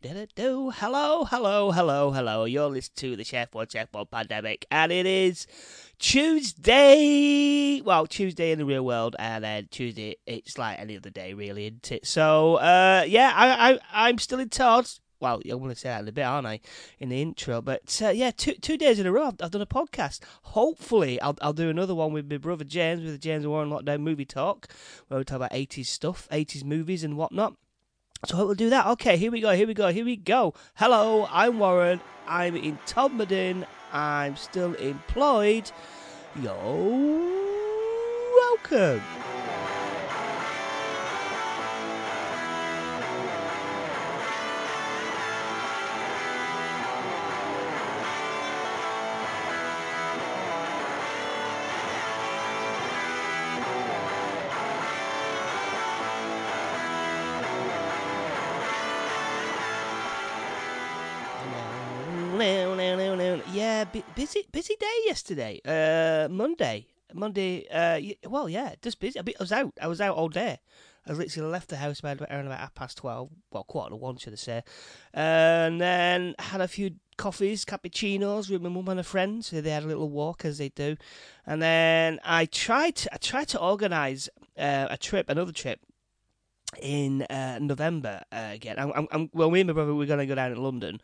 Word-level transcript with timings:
Do 0.00 0.70
hello, 0.70 1.24
hello, 1.24 1.72
hello, 1.72 2.12
hello. 2.12 2.44
You're 2.44 2.68
listening 2.68 3.10
to 3.10 3.16
the 3.16 3.24
Chef 3.24 3.52
One 3.52 3.66
Chef 3.66 3.88
One 3.90 4.06
Pandemic, 4.06 4.64
and 4.70 4.92
it 4.92 5.06
is 5.06 5.48
Tuesday. 5.98 7.80
Well, 7.80 8.06
Tuesday 8.06 8.52
in 8.52 8.60
the 8.60 8.64
real 8.64 8.84
world, 8.84 9.16
and 9.18 9.42
then 9.42 9.66
Tuesday 9.72 10.14
it's 10.24 10.56
like 10.56 10.78
any 10.78 10.96
other 10.96 11.10
day, 11.10 11.34
really, 11.34 11.66
isn't 11.66 11.90
it? 11.90 12.06
So, 12.06 12.54
uh, 12.58 13.06
yeah, 13.08 13.32
I, 13.34 13.72
I, 13.72 13.78
I'm 13.92 14.18
still 14.18 14.38
in 14.38 14.50
Tod. 14.50 14.88
Well, 15.18 15.40
I'm 15.44 15.58
going 15.58 15.70
to 15.70 15.74
say 15.74 15.88
that 15.88 16.02
in 16.02 16.08
a 16.08 16.12
bit, 16.12 16.22
aren't 16.22 16.46
I, 16.46 16.60
in 17.00 17.08
the 17.08 17.20
intro? 17.20 17.60
But 17.60 18.00
uh, 18.00 18.10
yeah, 18.10 18.30
two 18.30 18.54
two 18.54 18.78
days 18.78 19.00
in 19.00 19.06
a 19.06 19.10
row, 19.10 19.26
I've, 19.26 19.42
I've, 19.42 19.50
done 19.50 19.62
a 19.62 19.66
podcast. 19.66 20.20
Hopefully, 20.42 21.20
I'll 21.20 21.36
I'll 21.42 21.52
do 21.52 21.70
another 21.70 21.96
one 21.96 22.12
with 22.12 22.30
my 22.30 22.36
brother 22.36 22.62
James, 22.62 23.02
with 23.02 23.10
the 23.10 23.18
James 23.18 23.48
Warren 23.48 23.68
Lockdown 23.68 24.02
Movie 24.02 24.24
Talk, 24.24 24.68
where 25.08 25.18
we 25.18 25.24
talk 25.24 25.34
about 25.38 25.50
80s 25.50 25.86
stuff, 25.86 26.28
80s 26.30 26.62
movies, 26.62 27.02
and 27.02 27.16
whatnot. 27.16 27.56
So 28.26 28.44
we'll 28.44 28.54
do 28.54 28.70
that. 28.70 28.86
Okay, 28.86 29.16
here 29.16 29.30
we 29.30 29.40
go, 29.40 29.52
here 29.52 29.66
we 29.66 29.74
go, 29.74 29.88
here 29.88 30.04
we 30.04 30.16
go. 30.16 30.52
Hello, 30.74 31.28
I'm 31.30 31.60
Warren. 31.60 32.00
I'm 32.26 32.56
in 32.56 32.76
Todmorden. 32.84 33.64
I'm 33.92 34.36
still 34.36 34.74
employed. 34.74 35.70
Yo, 36.42 36.52
welcome. 38.34 39.00
Busy 64.18 64.44
busy 64.50 64.74
day 64.80 64.96
yesterday. 65.06 65.60
Uh, 65.64 66.28
Monday, 66.28 66.88
Monday. 67.14 67.68
Uh, 67.70 68.28
well, 68.28 68.48
yeah, 68.48 68.74
just 68.82 68.98
busy. 68.98 69.20
I 69.20 69.24
was 69.38 69.52
out. 69.52 69.72
I 69.80 69.86
was 69.86 70.00
out 70.00 70.16
all 70.16 70.28
day. 70.28 70.58
I 71.06 71.12
literally 71.12 71.48
left 71.48 71.68
the 71.68 71.76
house 71.76 72.00
about 72.00 72.20
around 72.22 72.46
about 72.46 72.58
half 72.58 72.74
past 72.74 72.98
twelve. 72.98 73.30
Well, 73.52 73.62
quarter 73.62 73.90
to 73.90 73.96
one, 73.96 74.16
should 74.16 74.32
I 74.32 74.36
say? 74.36 74.62
And 75.14 75.80
then 75.80 76.34
had 76.40 76.60
a 76.60 76.66
few 76.66 76.96
coffees, 77.16 77.64
cappuccinos 77.64 78.50
with 78.50 78.60
my 78.60 78.68
mum 78.68 78.88
and 78.88 78.98
a 78.98 79.04
friend. 79.04 79.44
So 79.44 79.60
they 79.60 79.70
had 79.70 79.84
a 79.84 79.86
little 79.86 80.10
walk 80.10 80.44
as 80.44 80.58
they 80.58 80.70
do. 80.70 80.96
And 81.46 81.62
then 81.62 82.18
I 82.24 82.46
tried. 82.46 82.96
To, 82.96 83.14
I 83.14 83.18
tried 83.18 83.48
to 83.48 83.60
organise 83.60 84.28
uh, 84.58 84.88
a 84.90 84.96
trip, 84.96 85.30
another 85.30 85.52
trip 85.52 85.78
in 86.82 87.22
uh, 87.22 87.60
November 87.62 88.22
uh, 88.32 88.50
again. 88.50 88.80
I'm, 88.80 89.06
I'm, 89.12 89.30
well, 89.32 89.50
me 89.52 89.60
and 89.60 89.68
my 89.68 89.74
brother 89.74 89.94
we're 89.94 90.06
going 90.06 90.18
to 90.18 90.26
go 90.26 90.34
down 90.34 90.54
to 90.54 90.60
London 90.60 91.00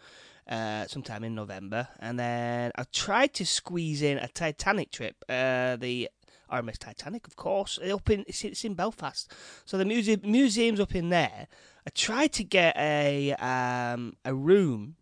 uh, 0.48 0.86
sometime 0.86 1.24
in 1.24 1.34
November, 1.34 1.88
and 1.98 2.18
then 2.18 2.72
I 2.76 2.84
tried 2.92 3.34
to 3.34 3.46
squeeze 3.46 4.02
in 4.02 4.18
a 4.18 4.28
Titanic 4.28 4.90
trip. 4.90 5.16
Uh, 5.28 5.76
the 5.76 6.08
RMS 6.50 6.78
Titanic, 6.78 7.26
of 7.26 7.36
course, 7.36 7.78
up 7.78 8.10
in 8.10 8.24
it's, 8.26 8.44
it's 8.44 8.64
in 8.64 8.74
Belfast, 8.74 9.32
so 9.64 9.78
the 9.78 9.84
museum 9.84 10.20
museum's 10.24 10.80
up 10.80 10.94
in 10.94 11.08
there. 11.08 11.48
I 11.86 11.90
tried 11.90 12.32
to 12.34 12.44
get 12.44 12.76
a 12.76 13.32
um, 13.34 14.16
a 14.24 14.34
room 14.34 14.96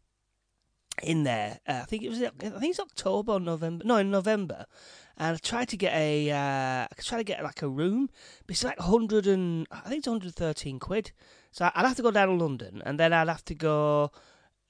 in 1.03 1.25
there. 1.25 1.61
Uh, 1.67 1.81
I 1.83 1.85
think 1.85 2.03
it 2.03 2.09
was 2.09 2.23
I 2.23 2.31
think 2.31 2.70
it's 2.70 2.81
October 2.81 3.33
or 3.33 3.41
November. 3.41 3.85
No, 3.85 3.97
in 3.97 4.11
November. 4.11 4.67
And 5.17 5.37
I 5.37 5.39
tried 5.39 5.69
to 5.69 5.77
get 5.77 5.93
a, 5.95 6.31
uh, 6.31 6.87
I 6.91 7.03
tried 7.03 7.19
to 7.19 7.25
get 7.25 7.43
like 7.43 7.63
a 7.63 7.69
room, 7.69 8.09
but 8.47 8.55
it's 8.55 8.65
like 8.65 8.79
hundred 8.79 9.27
and 9.27 9.67
I 9.70 9.81
think 9.89 9.98
it's 9.98 10.09
hundred 10.09 10.35
thirteen 10.35 10.79
quid. 10.79 11.13
So 11.51 11.70
I'd 11.75 11.87
have 11.87 11.97
to 11.97 12.03
go 12.03 12.11
down 12.11 12.29
to 12.29 12.35
London, 12.35 12.83
and 12.85 12.98
then 12.98 13.13
I'd 13.13 13.29
have 13.29 13.45
to 13.47 13.55
go 13.55 14.11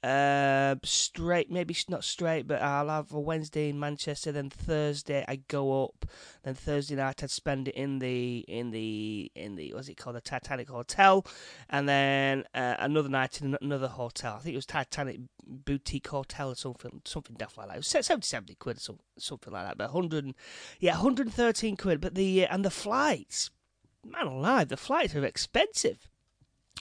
uh, 0.02 0.74
straight, 0.82 1.50
maybe 1.50 1.76
not 1.88 2.02
straight, 2.02 2.48
but 2.48 2.60
I'll 2.60 2.88
have 2.88 3.12
a 3.12 3.20
Wednesday 3.20 3.68
in 3.68 3.78
Manchester. 3.78 4.32
Then 4.32 4.50
Thursday 4.50 5.24
I 5.28 5.36
go 5.36 5.84
up. 5.84 6.06
Then 6.42 6.54
Thursday 6.54 6.96
night 6.96 7.22
I'd 7.22 7.30
spend 7.30 7.68
it 7.68 7.76
in 7.76 8.00
the 8.00 8.44
in 8.48 8.72
the 8.72 9.30
in 9.36 9.54
the 9.54 9.72
what's 9.74 9.88
it 9.88 9.96
called 9.96 10.16
the 10.16 10.20
Titanic 10.20 10.68
Hotel, 10.68 11.24
and 11.70 11.88
then 11.88 12.44
uh, 12.52 12.74
another 12.80 13.08
night 13.08 13.40
in 13.40 13.56
another 13.62 13.86
hotel. 13.86 14.34
I 14.34 14.38
think 14.40 14.54
it 14.54 14.58
was 14.58 14.66
Titanic 14.66 15.20
Boutique 15.46 16.08
Hotel 16.08 16.50
or 16.50 16.56
something 16.56 17.00
something 17.04 17.36
daft 17.36 17.56
like 17.56 17.68
that. 17.68 17.74
It 17.74 17.78
was 17.78 17.86
70, 17.86 18.26
70 18.26 18.54
quid 18.56 18.78
or 18.88 18.96
something, 19.18 19.52
like 19.52 19.66
that. 19.66 19.78
But 19.78 19.90
hundred, 19.90 20.34
yeah, 20.80 20.94
hundred 20.94 21.32
thirteen 21.32 21.76
quid. 21.76 22.00
But 22.00 22.16
the 22.16 22.44
and 22.46 22.64
the 22.64 22.70
flights, 22.70 23.50
man 24.04 24.26
alive, 24.26 24.68
the 24.68 24.76
flights 24.76 25.14
are 25.14 25.24
expensive, 25.24 26.08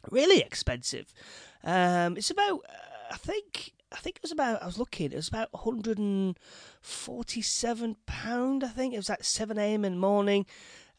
really 0.09 0.39
expensive. 0.41 1.13
Um, 1.63 2.17
it's 2.17 2.31
about. 2.31 2.61
Uh, 2.67 2.87
I 3.11 3.17
think 3.17 3.73
I 3.91 3.97
think 3.97 4.15
it 4.17 4.21
was 4.21 4.31
about 4.31 4.61
I 4.63 4.65
was 4.65 4.79
looking 4.79 5.11
it 5.11 5.15
was 5.15 5.27
about 5.27 5.51
147 5.53 7.95
pound 8.05 8.63
I 8.63 8.69
think 8.69 8.93
it 8.93 8.97
was 8.97 9.09
at 9.09 9.25
7 9.25 9.57
a.m. 9.57 9.83
in 9.85 9.93
the 9.93 9.99
morning 9.99 10.45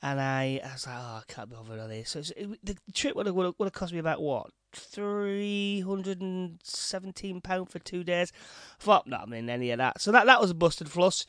and 0.03 0.21
I, 0.21 0.61
I 0.65 0.73
was 0.73 0.87
like 0.87 0.97
oh 0.99 1.21
I 1.21 1.23
can't 1.29 1.49
be 1.49 1.55
bothered 1.57 1.81
on 1.81 1.89
this 1.89 2.11
so 2.11 2.21
it, 2.37 2.65
the 2.65 2.77
trip 2.93 3.17
would 3.17 3.25
have, 3.27 3.35
would 3.35 3.55
have 3.59 3.73
cost 3.73 3.93
me 3.93 3.99
about 3.99 4.21
what 4.21 4.51
317 4.75 7.41
pound 7.41 7.71
for 7.71 7.79
two 7.79 8.05
days 8.05 8.33
I 8.81 8.83
thought 8.83 9.07
not 9.07 9.23
I 9.23 9.27
mean 9.27 9.49
any 9.49 9.71
of 9.71 9.79
that 9.79 10.01
so 10.01 10.11
that 10.13 10.27
that 10.27 10.41
was 10.41 10.51
a 10.51 10.55
busted 10.55 10.91
flush 10.91 11.25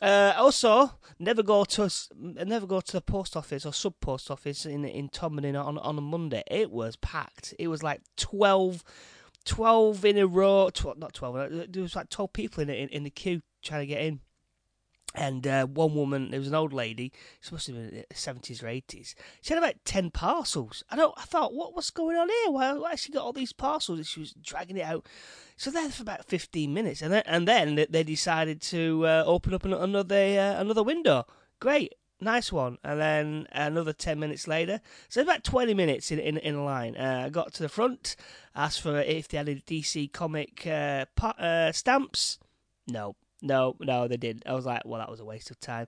uh, 0.00 0.32
also, 0.36 0.92
never 1.18 1.42
go 1.42 1.64
to 1.64 1.90
never 2.14 2.66
go 2.66 2.80
to 2.80 2.92
the 2.92 3.00
post 3.00 3.36
office 3.36 3.66
or 3.66 3.72
sub 3.72 3.94
post 4.00 4.30
office 4.30 4.64
in 4.64 4.84
in 4.84 5.08
Todmorden 5.08 5.60
on 5.60 5.76
on 5.78 5.98
a 5.98 6.00
Monday. 6.00 6.44
It 6.48 6.70
was 6.70 6.94
packed. 6.94 7.52
It 7.58 7.66
was 7.66 7.82
like 7.82 8.02
twelve 8.16 8.84
12 9.44 10.04
in 10.04 10.18
a 10.18 10.26
row, 10.26 10.70
12, 10.72 10.98
not 10.98 11.14
12, 11.14 11.36
uh, 11.36 11.48
there 11.68 11.82
was 11.82 11.96
like 11.96 12.10
12 12.10 12.32
people 12.32 12.62
in, 12.62 12.70
in, 12.70 12.88
in 12.88 13.04
the 13.04 13.10
queue 13.10 13.40
trying 13.62 13.80
to 13.80 13.86
get 13.86 14.02
in. 14.02 14.20
And 15.14 15.46
uh, 15.46 15.66
one 15.66 15.94
woman, 15.94 16.30
there 16.30 16.38
was 16.38 16.48
an 16.48 16.54
old 16.54 16.72
lady, 16.72 17.12
she 17.40 17.52
must 17.52 17.66
have 17.66 17.76
been 17.76 17.88
in 17.88 18.04
the 18.08 18.14
70s 18.14 18.62
or 18.62 18.66
80s. 18.66 19.14
She 19.40 19.54
had 19.54 19.62
about 19.62 19.76
10 19.84 20.10
parcels. 20.10 20.84
I 20.90 20.96
don't. 20.96 21.14
I 21.16 21.22
thought, 21.22 21.54
what, 21.54 21.74
what's 21.74 21.90
going 21.90 22.16
on 22.16 22.28
here? 22.28 22.52
Why, 22.52 22.74
why 22.74 22.90
has 22.90 23.00
she 23.00 23.12
got 23.12 23.24
all 23.24 23.32
these 23.32 23.54
parcels? 23.54 23.98
And 23.98 24.06
she 24.06 24.20
was 24.20 24.34
dragging 24.34 24.76
it 24.76 24.84
out. 24.84 25.08
So 25.56 25.70
there 25.70 25.88
for 25.88 26.02
about 26.02 26.26
15 26.26 26.72
minutes. 26.74 27.00
And 27.00 27.12
then, 27.12 27.22
and 27.24 27.48
then 27.48 27.86
they 27.88 28.02
decided 28.02 28.60
to 28.62 29.06
uh, 29.06 29.24
open 29.26 29.54
up 29.54 29.64
another, 29.64 30.14
uh, 30.14 30.60
another 30.60 30.82
window. 30.82 31.26
Great 31.58 31.94
nice 32.20 32.52
one. 32.52 32.78
And 32.84 33.00
then 33.00 33.46
another 33.52 33.92
10 33.92 34.18
minutes 34.18 34.48
later, 34.48 34.80
so 35.08 35.22
about 35.22 35.44
20 35.44 35.74
minutes 35.74 36.10
in 36.10 36.18
in, 36.18 36.38
in 36.38 36.64
line. 36.64 36.96
Uh, 36.96 37.22
I 37.26 37.28
got 37.28 37.52
to 37.54 37.62
the 37.62 37.68
front, 37.68 38.16
asked 38.54 38.80
for 38.80 39.00
if 39.00 39.28
they 39.28 39.38
had 39.38 39.48
any 39.48 39.60
DC 39.60 40.12
comic 40.12 40.66
uh, 40.66 41.06
uh, 41.22 41.72
stamps. 41.72 42.38
No, 42.86 43.16
no, 43.42 43.76
no, 43.80 44.08
they 44.08 44.16
didn't. 44.16 44.44
I 44.46 44.54
was 44.54 44.66
like, 44.66 44.82
well, 44.84 45.00
that 45.00 45.10
was 45.10 45.20
a 45.20 45.24
waste 45.24 45.50
of 45.50 45.60
time 45.60 45.86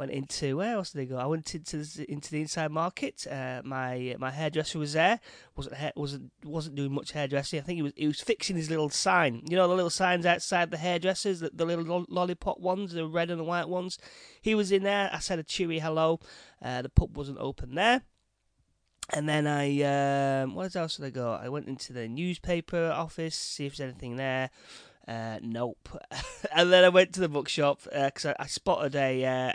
went 0.00 0.12
into 0.12 0.56
where 0.56 0.76
else 0.76 0.92
did 0.92 1.02
I 1.02 1.04
go? 1.04 1.18
I 1.18 1.26
went 1.26 1.54
into 1.54 1.76
the, 1.76 2.10
into 2.10 2.30
the 2.30 2.40
inside 2.40 2.70
market. 2.70 3.26
Uh, 3.30 3.60
my 3.62 4.16
my 4.18 4.30
hairdresser 4.30 4.78
was 4.78 4.94
there. 4.94 5.20
wasn't 5.54 5.76
wasn't 5.94 6.32
wasn't 6.42 6.76
doing 6.76 6.92
much 6.92 7.12
hairdressing. 7.12 7.60
I 7.60 7.62
think 7.62 7.76
he 7.76 7.82
was 7.82 7.92
he 7.96 8.06
was 8.06 8.22
fixing 8.22 8.56
his 8.56 8.70
little 8.70 8.88
sign. 8.88 9.42
You 9.46 9.56
know 9.56 9.68
the 9.68 9.74
little 9.74 9.90
signs 9.90 10.24
outside 10.24 10.70
the 10.70 10.78
hairdressers, 10.78 11.40
the, 11.40 11.50
the 11.52 11.66
little 11.66 12.06
lollipop 12.08 12.58
ones, 12.60 12.94
the 12.94 13.06
red 13.06 13.30
and 13.30 13.38
the 13.38 13.44
white 13.44 13.68
ones. 13.68 13.98
He 14.40 14.54
was 14.54 14.72
in 14.72 14.84
there. 14.84 15.10
I 15.12 15.18
said 15.18 15.38
a 15.38 15.42
cheery 15.42 15.80
hello. 15.80 16.18
Uh, 16.62 16.80
the 16.80 16.88
pub 16.88 17.14
wasn't 17.14 17.38
open 17.38 17.74
there. 17.74 18.00
And 19.12 19.28
then 19.28 19.46
I, 19.46 20.42
um, 20.42 20.54
what 20.54 20.74
else 20.76 20.96
did 20.96 21.06
I 21.06 21.10
go? 21.10 21.32
I 21.32 21.48
went 21.48 21.66
into 21.66 21.92
the 21.92 22.06
newspaper 22.06 22.90
office, 22.90 23.34
see 23.34 23.66
if 23.66 23.76
there's 23.76 23.90
anything 23.90 24.16
there. 24.16 24.50
Uh, 25.10 25.40
nope. 25.42 25.88
and 26.54 26.72
then 26.72 26.84
I 26.84 26.88
went 26.88 27.12
to 27.14 27.20
the 27.20 27.28
bookshop 27.28 27.80
because 27.82 28.26
uh, 28.26 28.34
I, 28.38 28.44
I, 28.44 28.46
spotted 28.46 28.94
a. 28.94 29.24
Uh, 29.24 29.52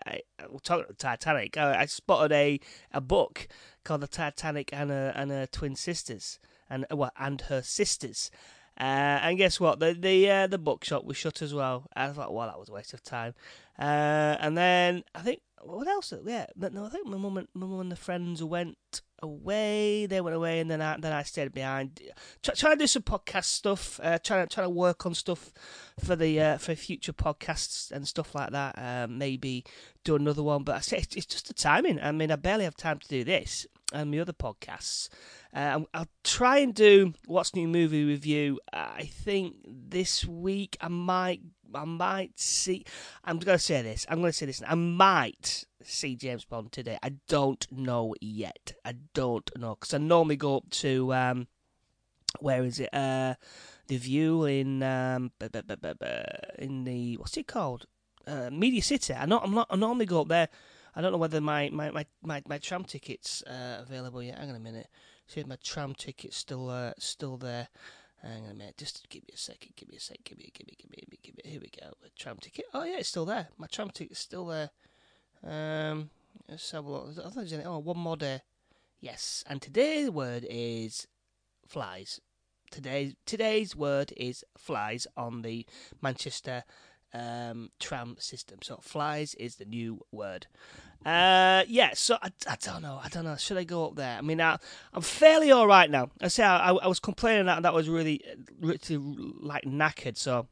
we're 0.50 0.76
about 0.76 1.00
Titanic. 1.00 1.56
I, 1.56 1.82
I, 1.82 1.86
spotted 1.86 2.34
a, 2.34 2.60
a 2.92 3.00
book 3.00 3.48
called 3.86 4.02
The 4.02 4.08
Titanic 4.08 4.72
and 4.74 4.90
her, 4.90 5.14
and 5.16 5.32
her 5.32 5.48
twin 5.48 5.78
sisters 5.78 6.40
and 6.70 6.86
well, 6.92 7.12
and 7.18 7.40
her 7.42 7.62
sisters. 7.62 8.32
Uh, 8.78 9.24
and 9.24 9.38
guess 9.38 9.58
what? 9.58 9.80
The 9.80 9.94
the 9.94 10.30
uh, 10.30 10.48
the 10.48 10.58
bookshop 10.58 11.06
was 11.06 11.16
shut 11.16 11.42
as 11.42 11.54
well. 11.54 11.88
I 11.96 12.10
thought, 12.10 12.34
well, 12.34 12.48
that 12.48 12.60
was 12.60 12.68
a 12.68 12.74
waste 12.74 12.94
of 12.94 13.02
time. 13.02 13.34
Uh, 13.80 14.36
and 14.42 14.58
then 14.58 15.06
I 15.14 15.22
think 15.22 15.40
what 15.64 15.88
else? 15.88 16.14
Yeah, 16.26 16.48
no, 16.58 16.86
I 16.86 16.90
think 16.90 17.08
my 17.08 17.16
mum 17.16 17.38
and 17.38 17.48
my 17.54 17.66
mum 17.66 17.80
and 17.80 17.92
the 17.94 17.96
friends 17.96 18.44
went 18.44 19.02
away. 19.22 20.06
They 20.06 20.22
went 20.22 20.36
away, 20.36 20.60
and 20.60 20.70
then 20.70 20.82
I 20.82 20.98
then 21.00 21.14
I 21.14 21.24
stayed 21.24 21.54
behind, 21.54 22.02
Try, 22.42 22.56
trying 22.56 22.74
to 22.78 22.84
do 22.84 22.88
some 22.88 23.04
podcast 23.04 23.46
stuff, 23.46 24.00
uh, 24.04 24.18
trying 24.20 24.48
to 24.48 24.54
trying 24.54 24.68
to 24.68 24.72
work 24.72 25.06
on 25.06 25.14
stuff 25.14 25.52
for 26.04 26.16
the 26.16 26.40
uh, 26.40 26.58
for 26.58 26.76
future 26.76 27.14
podcasts 27.14 27.92
and 27.92 28.08
stuff 28.08 28.36
like 28.36 28.52
that. 28.52 28.76
Um, 28.78 29.18
maybe 29.18 29.66
do 30.04 30.16
another 30.16 30.44
one, 30.44 30.64
but 30.64 30.76
I 30.76 30.80
say 30.80 30.98
it's, 30.98 31.16
it's 31.16 31.26
just 31.26 31.48
the 31.48 31.54
timing. 31.54 32.00
I 32.00 32.12
mean, 32.12 32.32
I 32.32 32.36
barely 32.36 32.64
have 32.64 32.78
time 32.78 33.00
to 33.00 33.08
do 33.08 33.24
this 33.24 33.66
and 33.94 34.12
my 34.12 34.20
other 34.20 34.34
podcasts. 34.34 35.10
Uh, 35.54 35.82
I'll 35.94 36.08
try 36.24 36.58
and 36.58 36.74
do 36.74 37.14
what's 37.28 37.56
new 37.56 37.68
movie 37.68 38.04
review. 38.04 38.60
I 38.74 39.04
think 39.04 39.56
this 39.66 40.26
week 40.26 40.78
I 40.82 40.90
might 40.90 41.42
I 41.76 41.86
might 41.86 42.40
see. 42.40 42.86
I'm 43.24 43.40
going 43.40 43.58
to 43.58 43.64
say 43.64 43.82
this. 43.82 44.06
I'm 44.10 44.20
going 44.20 44.32
to 44.32 44.38
say 44.38 44.46
this. 44.46 44.62
I 44.68 44.76
might 44.76 45.66
see 45.84 46.16
James 46.16 46.46
Bond 46.46 46.72
today. 46.72 46.98
I 47.04 47.14
don't 47.28 47.66
know 47.72 48.16
yet. 48.22 48.74
I 48.84 48.96
don't 49.14 49.50
know 49.58 49.76
because 49.76 49.94
I 49.94 49.98
normally 49.98 50.36
go 50.36 50.58
up 50.58 50.70
to 50.72 51.14
um, 51.14 51.48
where 52.40 52.64
is 52.64 52.80
it? 52.80 52.94
Uh, 52.94 53.36
the 53.88 53.98
Vue 53.98 54.46
in 54.46 54.82
um, 54.84 55.32
in 56.58 56.84
the 56.84 57.18
what's 57.18 57.38
it 57.38 57.48
called? 57.48 57.86
Uh, 58.26 58.50
Media 58.52 58.82
City. 58.82 59.14
I 59.14 59.26
know 59.26 59.40
I'm 59.40 59.54
not. 59.54 59.68
I 59.70 59.76
normally 59.76 60.06
go 60.06 60.22
up 60.22 60.28
there. 60.28 60.50
I 60.96 61.02
don't 61.02 61.12
know 61.12 61.18
whether 61.18 61.42
my 61.42 61.70
my 61.70 61.92
my 61.92 62.06
my, 62.24 62.42
my 62.48 62.58
tram 62.58 62.84
ticket's 62.84 63.44
uh, 63.44 63.84
available 63.86 64.24
yet. 64.24 64.40
Hang 64.40 64.50
on 64.50 64.56
a 64.56 64.60
minute. 64.60 64.88
See 65.28 65.42
if 65.42 65.48
my 65.48 65.58
tram 65.64 65.94
ticket's 65.94 66.38
still 66.38 66.70
uh, 66.70 66.94
still 66.98 67.38
there. 67.38 67.68
Hang 68.26 68.46
on 68.46 68.52
a 68.52 68.54
minute. 68.56 68.78
Just 68.78 69.08
give 69.10 69.22
me 69.24 69.34
a 69.36 69.38
second. 69.38 69.74
Give 69.76 69.88
me 69.88 69.98
a 69.98 70.00
second. 70.00 70.24
Give 70.26 70.38
me, 70.40 70.52
give 70.52 70.68
me, 70.68 70.76
give 70.80 70.90
me, 70.90 70.98
give 70.98 71.12
me, 71.12 71.20
give 71.22 71.36
me. 71.36 71.52
Here 71.52 71.62
we 71.62 71.70
go. 71.80 71.92
The 72.02 72.10
tram 72.18 72.38
ticket. 72.38 72.66
Oh 72.74 72.84
yeah, 72.84 72.98
it's 72.98 73.10
still 73.10 73.26
there. 73.26 73.50
My 73.58 73.68
tram 73.68 73.92
ticket's 73.92 74.20
still 74.20 74.48
there. 74.48 74.72
Um, 75.44 76.10
let's 76.50 76.72
have 76.72 76.86
a 76.86 76.90
look. 76.90 77.18
I 77.20 77.64
oh 77.66 77.78
one 77.78 78.00
more 78.00 78.18
day. 78.18 78.42
Yes, 79.00 79.44
and 79.48 79.62
today's 79.62 80.10
word 80.10 80.46
is 80.50 81.08
flies. 81.68 82.20
Today's 82.72 83.14
today's 83.28 83.76
word 83.76 84.12
is 84.18 84.44
flies 84.58 85.06
on 85.16 85.44
the 85.44 85.68
Manchester 86.02 86.64
um, 87.16 87.70
tram 87.80 88.16
system. 88.20 88.60
So 88.62 88.78
flies 88.82 89.36
is 89.36 89.56
the 89.56 89.66
new 89.66 90.02
word. 90.12 90.48
Uh, 91.06 91.64
yeah, 91.68 91.92
so 91.94 92.18
I, 92.22 92.32
I 92.50 92.58
don't 92.60 92.82
know. 92.82 93.00
I 93.04 93.10
don't 93.10 93.26
know. 93.26 93.36
Should 93.36 93.58
I 93.58 93.64
go 93.64 93.86
up 93.88 93.96
there? 93.96 94.18
I 94.18 94.22
mean, 94.22 94.42
I, 94.42 94.58
I'm 94.92 95.04
fairly 95.04 95.52
all 95.52 95.68
right 95.68 95.90
now. 95.90 96.10
I 96.20 96.30
say 96.30 96.44
I, 96.44 96.72
I 96.72 96.88
was 96.88 97.00
complaining 97.00 97.46
that 97.46 97.62
that 97.62 97.74
was 97.74 97.88
really, 97.88 98.22
really 98.60 98.80
like 99.40 99.64
knackered. 99.66 100.18
So 100.18 100.48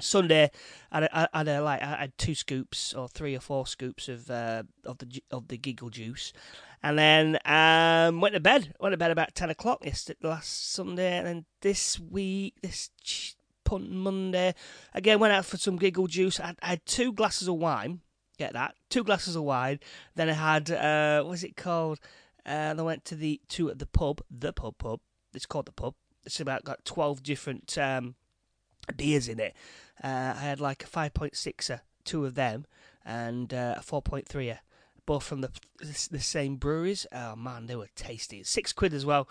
Sunday, 0.00 0.50
I 0.92 1.00
had, 1.00 1.10
I 1.12 1.38
had 1.38 1.48
a, 1.48 1.62
like 1.62 1.82
I 1.82 1.96
had 1.96 2.16
two 2.16 2.34
scoops 2.34 2.94
or 2.94 3.08
three 3.08 3.34
or 3.34 3.40
four 3.40 3.66
scoops 3.66 4.08
of 4.08 4.30
uh, 4.30 4.62
of 4.84 4.98
the 4.98 5.22
of 5.30 5.48
the 5.48 5.58
giggle 5.58 5.90
juice, 5.90 6.32
and 6.82 6.96
then 6.96 7.38
um, 7.44 8.20
went 8.20 8.34
to 8.34 8.40
bed. 8.40 8.74
Went 8.78 8.92
to 8.92 8.96
bed 8.96 9.10
about 9.10 9.34
ten 9.34 9.50
o'clock 9.50 9.84
yesterday, 9.84 10.28
last 10.28 10.72
Sunday, 10.72 11.18
and 11.18 11.26
then 11.26 11.44
this 11.60 11.98
week, 11.98 12.54
this 12.62 12.90
punt 13.64 13.90
Monday, 13.90 14.54
again 14.94 15.18
went 15.18 15.32
out 15.32 15.44
for 15.44 15.56
some 15.56 15.76
giggle 15.76 16.06
juice. 16.06 16.40
I, 16.40 16.54
I 16.62 16.68
had 16.70 16.86
two 16.86 17.12
glasses 17.12 17.48
of 17.48 17.56
wine. 17.56 18.00
Get 18.38 18.54
that? 18.54 18.74
Two 18.88 19.04
glasses 19.04 19.36
of 19.36 19.42
wine. 19.42 19.80
Then 20.14 20.28
I 20.28 20.32
had 20.32 20.70
uh, 20.70 21.22
what's 21.24 21.42
it 21.42 21.56
called? 21.56 22.00
Uh, 22.44 22.74
I 22.76 22.82
went 22.82 23.04
to 23.06 23.14
the 23.14 23.40
at 23.70 23.78
the 23.78 23.86
pub, 23.86 24.22
the 24.30 24.52
pub 24.52 24.78
pub. 24.78 25.00
It's 25.34 25.46
called 25.46 25.66
the 25.66 25.72
pub. 25.72 25.94
It's 26.24 26.40
about 26.40 26.64
got 26.64 26.84
twelve 26.84 27.22
different 27.22 27.76
um, 27.78 28.14
beers 28.96 29.28
in 29.28 29.38
it. 29.40 29.54
Uh, 30.02 30.34
I 30.36 30.40
had 30.40 30.60
like 30.60 30.84
a 30.84 30.86
five 30.86 31.14
point 31.14 31.36
sixer, 31.36 31.82
two 32.04 32.24
of 32.24 32.34
them, 32.34 32.66
and 33.04 33.52
uh, 33.52 33.74
a 33.78 33.82
four 33.82 34.02
point 34.02 34.26
threer 34.26 34.60
both 35.06 35.24
from 35.24 35.40
the 35.40 35.50
the 36.10 36.20
same 36.20 36.56
breweries. 36.56 37.06
Oh 37.12 37.36
man, 37.36 37.66
they 37.66 37.76
were 37.76 37.88
tasty. 37.94 38.42
Six 38.44 38.72
quid 38.72 38.94
as 38.94 39.04
well. 39.04 39.28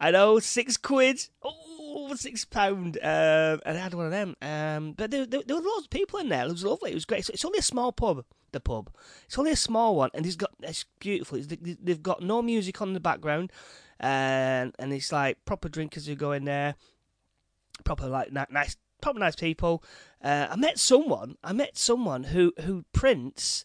I 0.00 0.10
know, 0.10 0.38
six 0.40 0.76
quid. 0.76 1.28
Oh, 1.42 1.71
six 2.16 2.44
pound. 2.44 2.98
Um, 3.02 3.60
and 3.64 3.78
I 3.78 3.80
had 3.80 3.94
one 3.94 4.06
of 4.06 4.12
them. 4.12 4.36
Um, 4.42 4.92
but 4.92 5.10
there, 5.10 5.26
there, 5.26 5.42
there 5.46 5.56
were 5.56 5.62
lots 5.62 5.84
of 5.84 5.90
people 5.90 6.18
in 6.18 6.28
there. 6.28 6.44
It 6.44 6.52
was 6.52 6.64
lovely. 6.64 6.90
It 6.90 6.94
was 6.94 7.04
great. 7.04 7.24
So 7.24 7.32
it's 7.32 7.44
only 7.44 7.58
a 7.58 7.62
small 7.62 7.92
pub. 7.92 8.24
The 8.52 8.60
pub. 8.60 8.90
It's 9.24 9.38
only 9.38 9.52
a 9.52 9.56
small 9.56 9.96
one, 9.96 10.10
and 10.12 10.26
it's 10.26 10.36
got 10.36 10.50
it's 10.60 10.84
beautiful. 11.00 11.38
It's, 11.38 11.46
they've 11.46 12.02
got 12.02 12.22
no 12.22 12.42
music 12.42 12.82
on 12.82 12.92
the 12.92 13.00
background, 13.00 13.50
and 13.98 14.74
and 14.78 14.92
it's 14.92 15.10
like 15.10 15.42
proper 15.46 15.70
drinkers 15.70 16.06
who 16.06 16.14
go 16.14 16.32
in 16.32 16.44
there. 16.44 16.74
Proper 17.84 18.08
like 18.08 18.30
nice, 18.30 18.76
proper 19.00 19.18
nice 19.18 19.36
people. 19.36 19.82
Uh, 20.22 20.48
I 20.50 20.56
met 20.56 20.78
someone. 20.78 21.36
I 21.42 21.54
met 21.54 21.78
someone 21.78 22.24
who 22.24 22.52
who 22.60 22.84
prints 22.92 23.64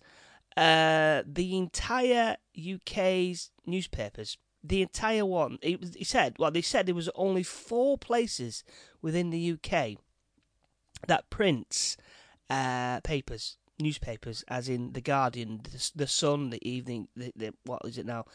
uh, 0.58 1.22
the 1.26 1.56
entire 1.56 2.38
UK's 2.58 3.52
newspapers, 3.66 4.38
the 4.64 4.82
entire 4.82 5.26
one. 5.26 5.60
He, 5.62 5.80
he 5.96 6.04
said, 6.04 6.36
well, 6.38 6.52
they 6.52 6.62
said 6.62 6.86
there 6.86 6.96
was 6.96 7.10
only 7.16 7.44
four 7.44 7.98
places 7.98 8.64
within 9.02 9.30
the 9.30 9.54
UK 9.54 9.98
that 11.08 11.30
prints 11.30 11.98
uh, 12.50 13.00
papers, 13.02 13.58
newspapers, 13.80 14.44
as 14.48 14.70
in 14.70 14.94
the 14.94 15.02
Guardian, 15.02 15.62
the, 15.64 15.92
the 15.96 16.08
Sun, 16.08 16.50
the 16.50 16.68
Evening, 16.68 17.08
the, 17.16 17.32
the, 17.36 17.54
what 17.66 17.82
is 17.86 17.98
it 17.98 18.06
now? 18.06 18.26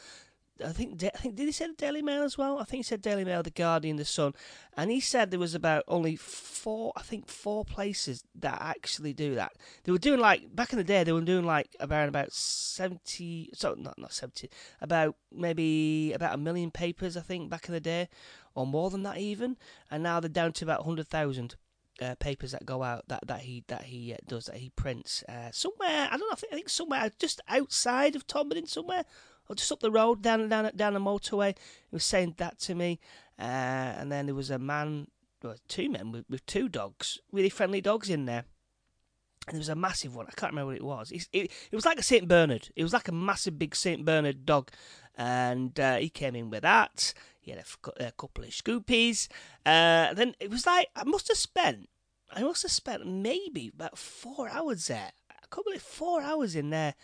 I 0.64 0.72
think 0.72 1.02
I 1.02 1.18
think 1.18 1.34
did 1.34 1.46
he 1.46 1.52
say 1.52 1.66
the 1.66 1.74
Daily 1.74 2.02
Mail 2.02 2.22
as 2.22 2.38
well? 2.38 2.58
I 2.58 2.64
think 2.64 2.80
he 2.80 2.82
said 2.82 3.02
Daily 3.02 3.24
Mail, 3.24 3.42
the 3.42 3.50
Guardian, 3.50 3.96
the 3.96 4.04
Sun, 4.04 4.34
and 4.76 4.90
he 4.90 5.00
said 5.00 5.30
there 5.30 5.40
was 5.40 5.54
about 5.54 5.84
only 5.88 6.16
four, 6.16 6.92
I 6.96 7.02
think 7.02 7.28
four 7.28 7.64
places 7.64 8.24
that 8.36 8.58
actually 8.60 9.12
do 9.12 9.34
that. 9.34 9.52
They 9.84 9.92
were 9.92 9.98
doing 9.98 10.20
like 10.20 10.54
back 10.54 10.72
in 10.72 10.78
the 10.78 10.84
day, 10.84 11.04
they 11.04 11.12
were 11.12 11.20
doing 11.20 11.44
like 11.44 11.74
around 11.80 12.08
about 12.08 12.32
seventy, 12.32 13.50
so 13.54 13.74
not 13.78 13.98
not 13.98 14.12
seventy, 14.12 14.50
about 14.80 15.16
maybe 15.30 16.12
about 16.14 16.34
a 16.34 16.38
million 16.38 16.70
papers, 16.70 17.16
I 17.16 17.20
think, 17.20 17.50
back 17.50 17.68
in 17.68 17.74
the 17.74 17.80
day, 17.80 18.08
or 18.54 18.66
more 18.66 18.90
than 18.90 19.02
that 19.04 19.18
even, 19.18 19.56
and 19.90 20.02
now 20.02 20.20
they're 20.20 20.28
down 20.28 20.52
to 20.52 20.64
about 20.64 20.84
hundred 20.84 21.08
thousand. 21.08 21.56
Uh, 22.00 22.14
papers 22.16 22.52
that 22.52 22.64
go 22.64 22.82
out 22.82 23.06
that, 23.08 23.20
that 23.26 23.42
he 23.42 23.62
that 23.68 23.84
he 23.84 24.14
uh, 24.14 24.16
does 24.26 24.46
that 24.46 24.56
he 24.56 24.70
prints 24.70 25.22
uh, 25.28 25.50
somewhere 25.52 26.08
I 26.10 26.16
don't 26.16 26.20
know 26.20 26.32
I 26.32 26.36
think, 26.36 26.52
I 26.52 26.56
think 26.56 26.68
somewhere 26.70 27.12
just 27.18 27.40
outside 27.46 28.16
of 28.16 28.26
Tomlin 28.26 28.66
somewhere 28.66 29.04
just 29.56 29.72
up 29.72 29.80
the 29.80 29.90
road 29.90 30.22
down 30.22 30.48
down 30.48 30.70
down 30.74 30.94
the 30.94 31.00
motorway. 31.00 31.56
He 31.56 31.94
was 31.94 32.04
saying 32.04 32.34
that 32.38 32.58
to 32.60 32.74
me, 32.74 33.00
uh, 33.38 33.42
and 33.42 34.10
then 34.10 34.26
there 34.26 34.34
was 34.34 34.50
a 34.50 34.58
man, 34.58 35.08
well, 35.42 35.56
two 35.68 35.90
men 35.90 36.12
with, 36.12 36.24
with 36.28 36.44
two 36.46 36.68
dogs, 36.68 37.18
really 37.32 37.48
friendly 37.48 37.80
dogs 37.80 38.10
in 38.10 38.26
there. 38.26 38.44
And 39.48 39.54
there 39.54 39.60
was 39.60 39.68
a 39.68 39.74
massive 39.74 40.14
one. 40.14 40.26
I 40.28 40.32
can't 40.36 40.52
remember 40.52 40.68
what 40.68 40.76
it 40.76 40.84
was. 40.84 41.10
It, 41.10 41.26
it, 41.32 41.50
it 41.72 41.74
was 41.74 41.84
like 41.84 41.98
a 41.98 42.02
Saint 42.02 42.28
Bernard. 42.28 42.68
It 42.76 42.84
was 42.84 42.92
like 42.92 43.08
a 43.08 43.12
massive, 43.12 43.58
big 43.58 43.74
Saint 43.74 44.04
Bernard 44.04 44.46
dog, 44.46 44.70
and 45.16 45.78
uh, 45.80 45.96
he 45.96 46.08
came 46.08 46.36
in 46.36 46.48
with 46.48 46.62
that. 46.62 47.12
He 47.40 47.50
had 47.50 47.60
a, 47.60 48.06
a 48.06 48.12
couple 48.12 48.44
of 48.44 48.50
scoopies. 48.50 49.26
Uh, 49.66 50.14
then 50.14 50.36
it 50.38 50.48
was 50.48 50.64
like 50.64 50.88
I 50.94 51.02
must 51.02 51.26
have 51.28 51.36
spent. 51.36 51.88
I 52.32 52.42
must 52.42 52.62
have 52.62 52.70
spent 52.70 53.04
maybe 53.04 53.72
about 53.74 53.98
four 53.98 54.48
hours 54.48 54.86
there. 54.86 55.10
A 55.42 55.48
couple 55.48 55.72
of 55.72 55.82
four 55.82 56.22
hours 56.22 56.54
in 56.54 56.70
there 56.70 56.94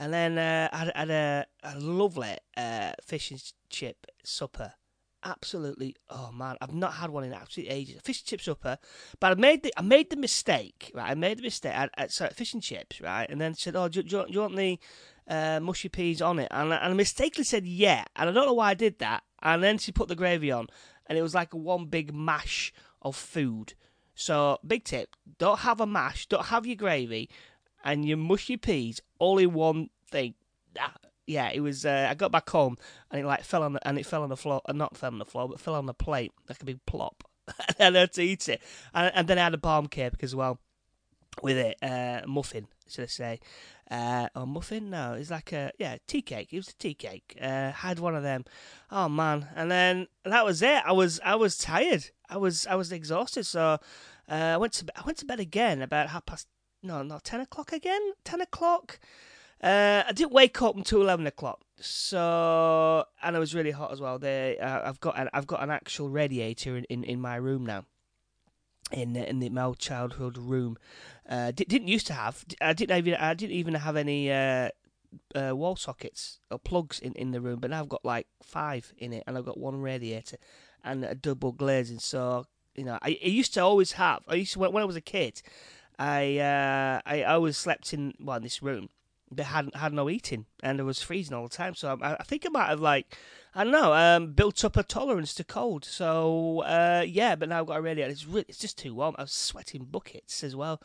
and 0.00 0.14
then 0.14 0.38
uh, 0.38 0.68
I 0.72 0.76
had, 0.78 0.92
had 0.96 1.10
a, 1.10 1.46
a, 1.62 1.78
lovely 1.78 2.34
uh, 2.56 2.92
fish 3.04 3.30
and 3.30 3.40
chip 3.68 4.06
supper. 4.24 4.72
Absolutely, 5.22 5.94
oh 6.08 6.32
man, 6.32 6.56
I've 6.62 6.72
not 6.72 6.94
had 6.94 7.10
one 7.10 7.24
in 7.24 7.34
absolutely 7.34 7.74
ages. 7.74 8.00
Fish 8.02 8.22
and 8.22 8.26
chip 8.26 8.40
supper, 8.40 8.78
but 9.20 9.32
I 9.32 9.34
made 9.34 9.62
the 9.62 9.74
I 9.76 9.82
made 9.82 10.08
the 10.08 10.16
mistake, 10.16 10.90
right? 10.94 11.10
I 11.10 11.14
made 11.14 11.36
the 11.36 11.42
mistake. 11.42 11.74
I 11.76 12.06
sorry, 12.06 12.30
fish 12.30 12.54
and 12.54 12.62
chips, 12.62 13.02
right? 13.02 13.28
And 13.28 13.38
then 13.38 13.52
said, 13.52 13.76
"Oh, 13.76 13.88
do, 13.88 14.02
do, 14.02 14.24
do 14.24 14.32
you 14.32 14.40
want 14.40 14.56
the 14.56 14.78
uh, 15.28 15.60
mushy 15.60 15.90
peas 15.90 16.22
on 16.22 16.38
it?" 16.38 16.48
And 16.50 16.72
and 16.72 16.82
I 16.82 16.94
mistakenly 16.94 17.44
said, 17.44 17.66
"Yeah," 17.66 18.04
and 18.16 18.30
I 18.30 18.32
don't 18.32 18.46
know 18.46 18.54
why 18.54 18.70
I 18.70 18.74
did 18.74 18.98
that. 19.00 19.22
And 19.42 19.62
then 19.62 19.76
she 19.76 19.92
put 19.92 20.08
the 20.08 20.16
gravy 20.16 20.50
on, 20.50 20.68
and 21.06 21.18
it 21.18 21.22
was 21.22 21.34
like 21.34 21.52
one 21.52 21.84
big 21.84 22.14
mash 22.14 22.72
of 23.02 23.14
food. 23.14 23.74
So, 24.14 24.58
big 24.66 24.84
tip: 24.84 25.16
don't 25.36 25.58
have 25.58 25.82
a 25.82 25.86
mash, 25.86 26.26
don't 26.28 26.46
have 26.46 26.66
your 26.66 26.76
gravy, 26.76 27.28
and 27.84 28.04
your 28.04 28.16
mushy 28.16 28.56
peas 28.56 29.00
all 29.18 29.38
in 29.38 29.52
one 29.52 29.90
thing. 30.10 30.34
Ah, 30.78 30.94
yeah, 31.26 31.50
it 31.52 31.60
was. 31.60 31.86
Uh, 31.86 32.08
I 32.10 32.14
got 32.14 32.32
back 32.32 32.48
home 32.50 32.76
and 33.10 33.20
it 33.20 33.26
like 33.26 33.44
fell 33.44 33.62
on 33.62 33.74
the, 33.74 33.88
and 33.88 33.98
it 33.98 34.06
fell 34.06 34.22
on 34.22 34.28
the 34.28 34.36
floor. 34.36 34.60
Uh, 34.66 34.72
not 34.72 34.96
fell 34.96 35.12
on 35.12 35.18
the 35.18 35.24
floor, 35.24 35.48
but 35.48 35.60
fell 35.60 35.74
on 35.74 35.86
the 35.86 35.94
plate 35.94 36.32
like 36.48 36.60
a 36.60 36.64
big 36.64 36.84
plop. 36.86 37.24
and 37.78 37.96
I 37.96 38.00
had 38.00 38.12
to 38.14 38.22
eat 38.22 38.48
it, 38.48 38.60
and, 38.94 39.12
and, 39.14 39.28
then 39.28 39.38
I 39.38 39.44
had 39.44 39.54
a 39.54 39.58
barm 39.58 39.88
cake 39.88 40.22
as 40.22 40.34
well 40.34 40.60
with 41.42 41.56
it. 41.56 41.76
Uh, 41.82 42.22
muffin, 42.26 42.66
should 42.88 43.04
I 43.04 43.06
say? 43.06 43.40
Uh, 43.90 44.28
or 44.36 44.46
muffin? 44.46 44.90
No, 44.90 45.14
it's 45.14 45.30
like 45.30 45.52
a 45.52 45.72
yeah 45.78 45.96
tea 46.06 46.22
cake. 46.22 46.52
It 46.52 46.56
was 46.58 46.68
a 46.68 46.74
tea 46.74 46.94
cake. 46.94 47.36
Uh, 47.40 47.72
had 47.72 47.98
one 47.98 48.14
of 48.14 48.22
them. 48.22 48.44
Oh 48.90 49.08
man! 49.08 49.48
And 49.56 49.70
then 49.70 50.06
that 50.24 50.44
was 50.44 50.62
it. 50.62 50.82
I 50.84 50.92
was 50.92 51.20
I 51.24 51.34
was 51.34 51.58
tired. 51.58 52.10
I 52.28 52.36
was 52.36 52.66
I 52.66 52.76
was 52.76 52.92
exhausted. 52.92 53.46
So 53.46 53.78
uh, 54.28 54.34
I 54.34 54.56
went 54.56 54.74
to 54.74 54.86
I 54.96 55.02
went 55.04 55.18
to 55.18 55.26
bed 55.26 55.40
again 55.40 55.82
about 55.82 56.08
half 56.08 56.26
past 56.26 56.46
no, 56.82 57.02
not 57.02 57.24
10 57.24 57.40
o'clock 57.40 57.72
again? 57.72 58.00
10 58.24 58.40
o'clock? 58.40 58.98
Uh, 59.62 60.02
I 60.06 60.12
didn't 60.12 60.32
wake 60.32 60.62
up 60.62 60.76
until 60.76 61.02
11 61.02 61.26
o'clock. 61.26 61.60
So, 61.80 63.04
and 63.22 63.36
it 63.36 63.38
was 63.38 63.54
really 63.54 63.70
hot 63.70 63.92
as 63.92 64.00
well. 64.00 64.18
They, 64.18 64.58
uh, 64.58 64.88
I've 64.88 65.00
got 65.00 65.18
an, 65.18 65.28
I've 65.32 65.46
got 65.46 65.62
an 65.62 65.70
actual 65.70 66.08
radiator 66.08 66.76
in, 66.76 66.84
in, 66.84 67.04
in 67.04 67.20
my 67.20 67.36
room 67.36 67.66
now. 67.66 67.84
In 68.92 69.14
in 69.14 69.38
the, 69.38 69.48
my 69.50 69.72
childhood 69.78 70.36
room, 70.36 70.76
uh, 71.28 71.52
didn't 71.52 71.86
used 71.86 72.08
to 72.08 72.12
have. 72.12 72.44
I 72.60 72.72
didn't 72.72 72.98
even 72.98 73.14
I 73.14 73.34
didn't 73.34 73.54
even 73.54 73.74
have 73.74 73.94
any 73.94 74.32
uh, 74.32 74.70
uh, 75.32 75.54
wall 75.54 75.76
sockets 75.76 76.40
or 76.50 76.58
plugs 76.58 76.98
in, 76.98 77.12
in 77.12 77.30
the 77.30 77.40
room, 77.40 77.60
but 77.60 77.70
now 77.70 77.82
I've 77.82 77.88
got 77.88 78.04
like 78.04 78.26
five 78.42 78.92
in 78.98 79.12
it, 79.12 79.22
and 79.28 79.38
I've 79.38 79.44
got 79.44 79.58
one 79.58 79.80
radiator 79.80 80.38
and 80.82 81.04
a 81.04 81.14
double 81.14 81.52
glazing. 81.52 82.00
So 82.00 82.46
you 82.74 82.84
know, 82.84 82.98
I, 83.02 83.16
I 83.22 83.28
used 83.28 83.54
to 83.54 83.60
always 83.60 83.92
have. 83.92 84.24
I 84.26 84.34
used 84.34 84.54
to 84.54 84.58
when, 84.58 84.72
when 84.72 84.82
I 84.82 84.86
was 84.86 84.96
a 84.96 85.00
kid, 85.00 85.40
I 86.00 86.38
uh, 86.38 87.00
I 87.04 87.22
always 87.24 87.58
slept 87.58 87.92
in 87.92 88.14
well 88.18 88.38
in 88.38 88.42
this 88.42 88.62
room 88.62 88.88
that 89.32 89.44
had 89.44 89.70
had 89.74 89.92
no 89.92 90.08
eating 90.08 90.46
and 90.62 90.80
it 90.80 90.82
was 90.82 91.02
freezing 91.02 91.36
all 91.36 91.44
the 91.44 91.54
time. 91.54 91.74
So 91.74 91.96
I, 92.00 92.14
I 92.14 92.22
think 92.24 92.44
I 92.46 92.48
might 92.48 92.68
have 92.68 92.80
like 92.80 93.16
I 93.54 93.64
don't 93.64 93.72
know 93.72 93.92
um, 93.92 94.32
built 94.32 94.64
up 94.64 94.78
a 94.78 94.82
tolerance 94.82 95.34
to 95.34 95.44
cold. 95.44 95.84
So 95.84 96.60
uh, 96.60 97.04
yeah, 97.06 97.36
but 97.36 97.50
now 97.50 97.60
I've 97.60 97.66
got 97.66 97.76
a 97.76 97.82
radiator. 97.82 98.10
It's 98.10 98.26
really, 98.26 98.46
it's 98.48 98.58
just 98.58 98.78
too 98.78 98.94
warm. 98.94 99.14
I 99.18 99.22
was 99.22 99.32
sweating 99.32 99.84
buckets 99.84 100.42
as 100.42 100.56
well. 100.56 100.82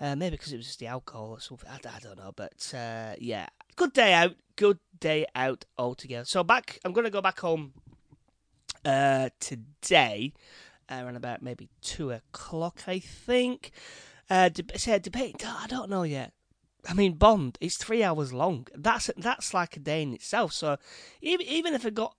Uh, 0.00 0.14
maybe 0.14 0.36
because 0.36 0.52
it 0.52 0.58
was 0.58 0.66
just 0.66 0.78
the 0.78 0.86
alcohol 0.86 1.30
or 1.30 1.40
something. 1.40 1.68
I, 1.68 1.80
I 1.88 1.98
don't 1.98 2.18
know, 2.18 2.32
but 2.34 2.72
uh, 2.72 3.14
yeah, 3.18 3.48
good 3.74 3.92
day 3.92 4.12
out. 4.14 4.36
Good 4.54 4.78
day 5.00 5.26
out 5.34 5.64
altogether. 5.76 6.24
So 6.24 6.44
back, 6.44 6.78
I'm 6.84 6.92
gonna 6.92 7.10
go 7.10 7.20
back 7.20 7.40
home 7.40 7.72
uh, 8.84 9.30
today, 9.40 10.32
around 10.88 11.16
about 11.16 11.42
maybe 11.42 11.68
two 11.80 12.12
o'clock, 12.12 12.84
I 12.86 13.00
think. 13.00 13.72
Uh, 14.32 14.48
de- 14.48 14.98
debate. 15.00 15.44
I 15.46 15.66
don't 15.66 15.90
know 15.90 16.04
yet. 16.04 16.32
I 16.88 16.94
mean, 16.94 17.14
Bond. 17.14 17.58
It's 17.60 17.76
three 17.76 18.02
hours 18.02 18.32
long. 18.32 18.66
That's 18.74 19.10
that's 19.16 19.52
like 19.52 19.76
a 19.76 19.80
day 19.80 20.02
in 20.02 20.14
itself. 20.14 20.54
So 20.54 20.78
even 21.20 21.46
even 21.46 21.74
if 21.74 21.84
I 21.84 21.90
got 21.90 22.16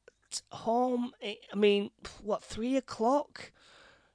home, 0.51 1.11
I 1.23 1.55
mean, 1.55 1.89
what 2.21 2.43
three 2.43 2.77
o'clock? 2.77 3.51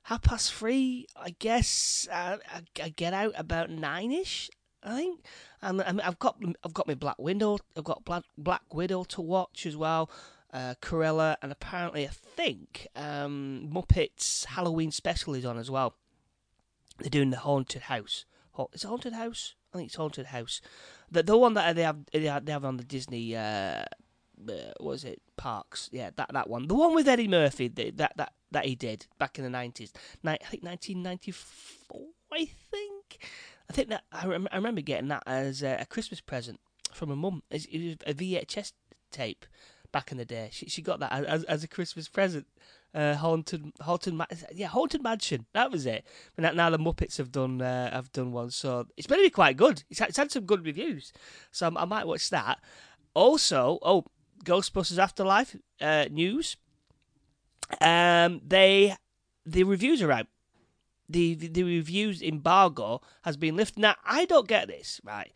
half 0.09 0.23
past 0.23 0.55
three, 0.55 1.07
I 1.17 1.31
guess 1.39 2.09
uh, 2.11 2.39
I, 2.51 2.63
I, 2.83 2.89
get 2.89 3.13
out 3.13 3.35
about 3.37 3.69
nine 3.69 4.11
ish. 4.11 4.49
I 4.83 4.97
think, 4.97 5.21
and, 5.61 5.83
and 5.83 6.01
I've 6.01 6.19
got 6.19 6.41
I've 6.65 6.73
got 6.73 6.87
my 6.87 6.95
Black 6.95 7.19
Widow, 7.19 7.59
I've 7.77 7.85
got 7.85 8.05
Black 8.05 8.23
Black 8.39 8.73
Widow 8.73 9.05
to 9.05 9.21
watch 9.21 9.67
as 9.67 9.77
well, 9.77 10.09
uh, 10.53 10.77
Cruella, 10.81 11.37
and 11.43 11.53
apparently 11.53 12.07
I 12.07 12.11
think 12.11 12.87
um, 12.97 13.69
Muppets 13.71 14.47
Halloween 14.47 14.93
special 14.93 15.35
is 15.35 15.45
on 15.45 15.59
as 15.59 15.71
well. 15.71 15.95
They're 16.99 17.11
doing 17.11 17.31
the 17.31 17.39
haunted 17.39 17.83
house. 17.83 18.25
It's 18.73 18.83
haunted 18.83 19.13
house. 19.13 19.55
I 19.73 19.79
think 19.79 19.89
it's 19.89 19.97
haunted 19.97 20.27
house. 20.27 20.61
The 21.11 21.23
the 21.23 21.39
one 21.39 21.55
that 21.55 21.77
they 21.77 21.83
have 21.83 21.99
they 22.13 22.25
have 22.25 22.65
on 22.65 22.77
the 22.77 22.85
Disney. 22.85 23.37
Uh, 23.37 23.85
uh, 24.49 24.73
was 24.81 25.05
it 25.05 25.21
Parks? 25.37 25.89
Yeah, 25.93 26.11
that 26.17 26.33
that 26.33 26.49
one. 26.49 26.69
The 26.69 26.75
one 26.75 26.95
with 26.95 27.09
Eddie 27.09 27.29
Murphy. 27.29 27.69
That 27.69 28.17
that 28.17 28.33
that 28.51 28.65
he 28.65 28.75
did 28.75 29.07
back 29.19 29.39
in 29.39 29.45
the 29.45 29.51
nineties. 29.51 29.93
I 30.25 30.37
think 30.37 30.63
nineteen 30.63 31.03
ninety 31.03 31.31
four. 31.31 32.09
I 32.33 32.49
think. 32.71 33.19
I 33.71 33.73
think 33.73 33.89
that 33.89 34.05
I, 34.11 34.27
rem- 34.27 34.49
I 34.51 34.57
remember 34.57 34.81
getting 34.81 35.09
that 35.09 35.23
as 35.27 35.63
a, 35.63 35.79
a 35.81 35.87
Christmas 35.87 36.21
present 36.21 36.59
from 36.93 37.11
a 37.11 37.17
mum. 37.17 37.43
It 37.51 37.67
was 37.73 37.97
a 38.07 38.15
VHS 38.15 38.73
tape 39.11 39.45
back 39.93 40.11
in 40.11 40.19
the 40.19 40.25
day. 40.25 40.49
She 40.53 40.69
she 40.69 40.83
got 40.83 41.01
that 41.01 41.13
as 41.13 41.45
as 41.45 41.65
a 41.65 41.69
Christmas 41.69 42.09
present. 42.09 42.47
Uh, 42.95 43.15
haunted, 43.15 43.71
haunted, 43.83 44.19
yeah, 44.55 44.67
haunted 44.67 45.03
mansion. 45.03 45.45
That 45.53 45.71
was 45.71 45.85
it. 45.85 46.07
But 46.35 46.55
now 46.55 46.71
the 46.71 46.79
Muppets 46.79 47.19
have 47.19 47.31
done 47.31 47.61
uh, 47.61 47.93
have 47.93 48.11
done 48.13 48.33
one, 48.33 48.51
so 48.51 48.87
it's 48.97 49.07
going 49.07 49.21
to 49.21 49.27
be 49.27 49.31
quite 49.31 49.59
good. 49.59 49.85
It's 49.91 50.01
had, 50.01 50.09
it's 50.09 50.17
had 50.17 50.33
some 50.33 50.47
good 50.47 50.65
reviews, 50.65 51.13
so 51.51 51.71
I 51.77 51.85
might 51.85 52.07
watch 52.07 52.31
that. 52.31 52.59
Also, 53.13 53.79
oh, 53.83 54.05
Ghostbusters 54.45 54.99
Afterlife 54.99 55.55
uh, 55.81 56.07
news. 56.11 56.57
Um, 57.81 58.41
they 58.47 58.97
the 59.45 59.65
reviews 59.65 60.03
are 60.03 60.13
out. 60.13 60.27
The 61.11 61.35
the 61.35 61.63
reviews 61.65 62.23
embargo 62.23 63.03
has 63.23 63.37
been 63.37 63.57
lifted. 63.57 63.81
Now 63.81 63.97
I 64.05 64.25
don't 64.25 64.49
get 64.49 64.69
this 64.69 65.01
right. 65.05 65.33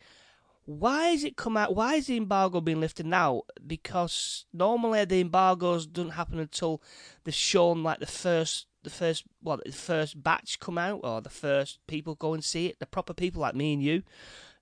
Why 0.65 1.09
is 1.09 1.23
it 1.23 1.35
come 1.35 1.57
out? 1.57 1.75
Why 1.75 1.95
is 1.95 2.07
the 2.07 2.17
embargo 2.17 2.61
being 2.61 2.79
lifted 2.79 3.05
now? 3.05 3.43
Because 3.65 4.45
normally 4.53 5.03
the 5.05 5.21
embargoes 5.21 5.85
don't 5.85 6.11
happen 6.11 6.39
until 6.39 6.81
they've 7.23 7.33
shown 7.33 7.83
like 7.83 7.99
the 7.99 8.05
first 8.05 8.67
the 8.83 8.89
first 8.89 9.23
what 9.41 9.63
the 9.63 9.71
first 9.71 10.21
batch 10.21 10.59
come 10.59 10.77
out 10.77 11.01
or 11.03 11.21
the 11.21 11.29
first 11.29 11.79
people 11.87 12.15
go 12.15 12.33
and 12.33 12.43
see 12.43 12.67
it. 12.67 12.79
The 12.79 12.85
proper 12.85 13.13
people 13.13 13.41
like 13.41 13.55
me 13.55 13.73
and 13.73 13.83
you 13.83 14.03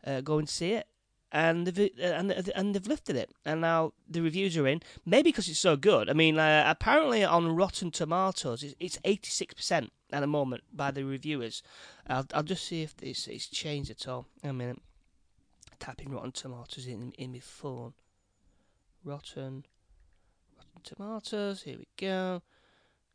uh, 0.06 0.22
go 0.22 0.40
and 0.40 0.50
see 0.50 0.74
it 0.74 0.88
and 1.32 1.66
they've 1.66 1.92
and 2.00 2.32
and 2.32 2.76
they've 2.76 2.88
lifted 2.88 3.16
it, 3.16 3.32
and 3.46 3.62
now 3.62 3.94
the 4.10 4.22
reviews 4.22 4.58
are 4.58 4.68
in. 4.68 4.82
Maybe 5.06 5.30
because 5.30 5.48
it's 5.48 5.60
so 5.60 5.76
good. 5.76 6.10
I 6.10 6.14
mean, 6.14 6.38
uh, 6.38 6.66
apparently 6.68 7.24
on 7.24 7.56
Rotten 7.56 7.92
Tomatoes, 7.92 8.66
it's 8.80 9.00
eighty 9.06 9.30
six 9.30 9.54
percent 9.54 9.92
at 10.12 10.20
the 10.20 10.28
moment 10.28 10.64
by 10.74 10.92
the 10.92 11.04
reviewers. 11.04 11.64
I'll 12.08 12.26
I'll 12.34 12.44
just 12.44 12.66
see 12.66 12.84
if 12.84 12.96
it's 13.02 13.28
it's 13.28 13.48
changed 13.48 13.90
at 13.90 14.08
all. 14.08 14.28
A 14.44 14.52
minute. 14.52 14.82
Tapping 15.82 16.12
Rotten 16.12 16.32
Tomatoes 16.32 16.86
in 16.86 17.12
in 17.18 17.32
my 17.32 17.40
phone. 17.40 17.94
Rotten, 19.04 19.66
Rotten 20.56 20.82
Tomatoes. 20.84 21.64
Here 21.64 21.80
we 21.80 21.88
go. 21.98 22.44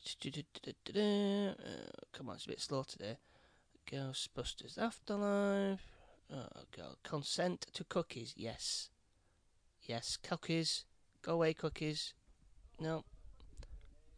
Uh, 0.04 1.64
come 2.12 2.28
on, 2.28 2.34
it's 2.34 2.44
a 2.44 2.48
bit 2.48 2.60
slow 2.60 2.82
today. 2.82 3.18
Ghostbusters 3.88 4.78
Afterlife. 4.78 5.92
Oh 6.28 6.48
god. 6.76 6.96
Consent 7.04 7.68
to 7.72 7.84
cookies. 7.84 8.34
Yes. 8.36 8.90
Yes. 9.82 10.16
Cookies. 10.16 10.86
Go 11.22 11.34
away, 11.34 11.54
cookies. 11.54 12.14
No. 12.80 13.04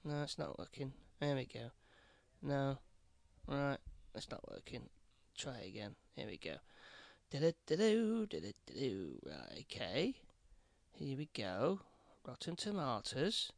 No, 0.06 0.22
it's 0.22 0.38
not 0.38 0.58
working. 0.58 0.94
There 1.20 1.36
we 1.36 1.44
go. 1.44 1.70
No. 2.42 2.78
Right. 3.46 3.76
It's 4.14 4.30
not 4.30 4.50
working. 4.50 4.88
Try 5.36 5.58
again. 5.66 5.96
Here 6.16 6.26
we 6.26 6.38
go. 6.38 6.56
Okay. 9.60 10.14
Here 10.92 11.16
we 11.16 11.28
go. 11.36 11.80
Rotten 12.26 12.56
Tomatoes. 12.56 13.52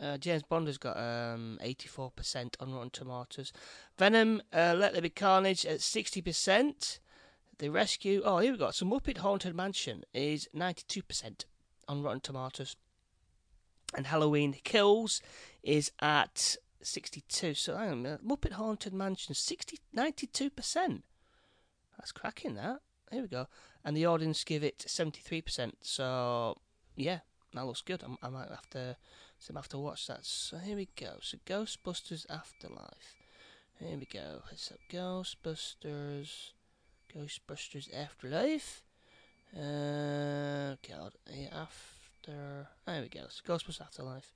Uh, 0.00 0.16
James 0.18 0.42
Bond 0.42 0.66
has 0.66 0.78
got 0.78 0.96
um, 0.96 1.58
84% 1.64 2.54
on 2.60 2.72
Rotten 2.72 2.90
Tomatoes. 2.90 3.52
Venom, 3.98 4.42
uh, 4.52 4.74
Let 4.78 4.92
There 4.92 5.02
Be 5.02 5.10
Carnage 5.10 5.66
at 5.66 5.78
60%. 5.80 6.98
The 7.58 7.68
Rescue. 7.70 8.22
Oh, 8.24 8.38
here 8.38 8.52
we 8.52 8.58
go. 8.58 8.70
So 8.70 8.86
Muppet 8.86 9.18
Haunted 9.18 9.56
Mansion 9.56 10.04
is 10.12 10.48
92% 10.54 11.46
on 11.88 12.02
Rotten 12.02 12.20
Tomatoes. 12.20 12.76
And 13.94 14.06
Halloween 14.06 14.54
Kills 14.62 15.20
is 15.62 15.90
at 16.00 16.56
62. 16.82 17.54
So 17.54 17.76
hang 17.76 18.06
on 18.06 18.18
Muppet 18.18 18.52
Haunted 18.52 18.92
Mansion, 18.92 19.34
60, 19.34 19.78
92%. 19.96 21.02
That's 21.98 22.12
cracking, 22.12 22.54
that. 22.54 22.80
Here 23.10 23.22
we 23.22 23.28
go. 23.28 23.46
And 23.84 23.96
the 23.96 24.06
audience 24.06 24.44
give 24.44 24.64
it 24.64 24.78
73%. 24.78 25.72
So, 25.80 26.56
yeah, 26.96 27.20
that 27.54 27.66
looks 27.66 27.82
good. 27.82 28.02
I, 28.02 28.26
I 28.26 28.30
might 28.30 28.48
have 28.48 28.68
to, 28.70 28.96
so 29.38 29.54
have 29.54 29.68
to 29.68 29.78
watch 29.78 30.06
that. 30.08 30.24
So 30.24 30.58
here 30.58 30.76
we 30.76 30.88
go. 30.96 31.18
So 31.20 31.38
Ghostbusters 31.46 32.26
Afterlife. 32.28 33.16
Here 33.78 33.96
we 33.98 34.06
go. 34.06 34.42
It's 34.50 34.72
up 34.72 34.78
Ghostbusters 34.90 36.52
Ghostbusters 37.14 37.88
Afterlife. 37.94 38.82
Uh, 39.54 40.76
God, 40.86 41.14
after. 41.52 42.68
There 42.86 43.02
we 43.02 43.08
go. 43.08 43.26
So 43.28 43.42
Ghostbusters 43.46 43.80
Afterlife. 43.80 44.34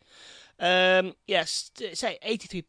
Um, 0.59 1.15
yes, 1.27 1.71
say 1.95 2.19
eighty-three 2.23 2.63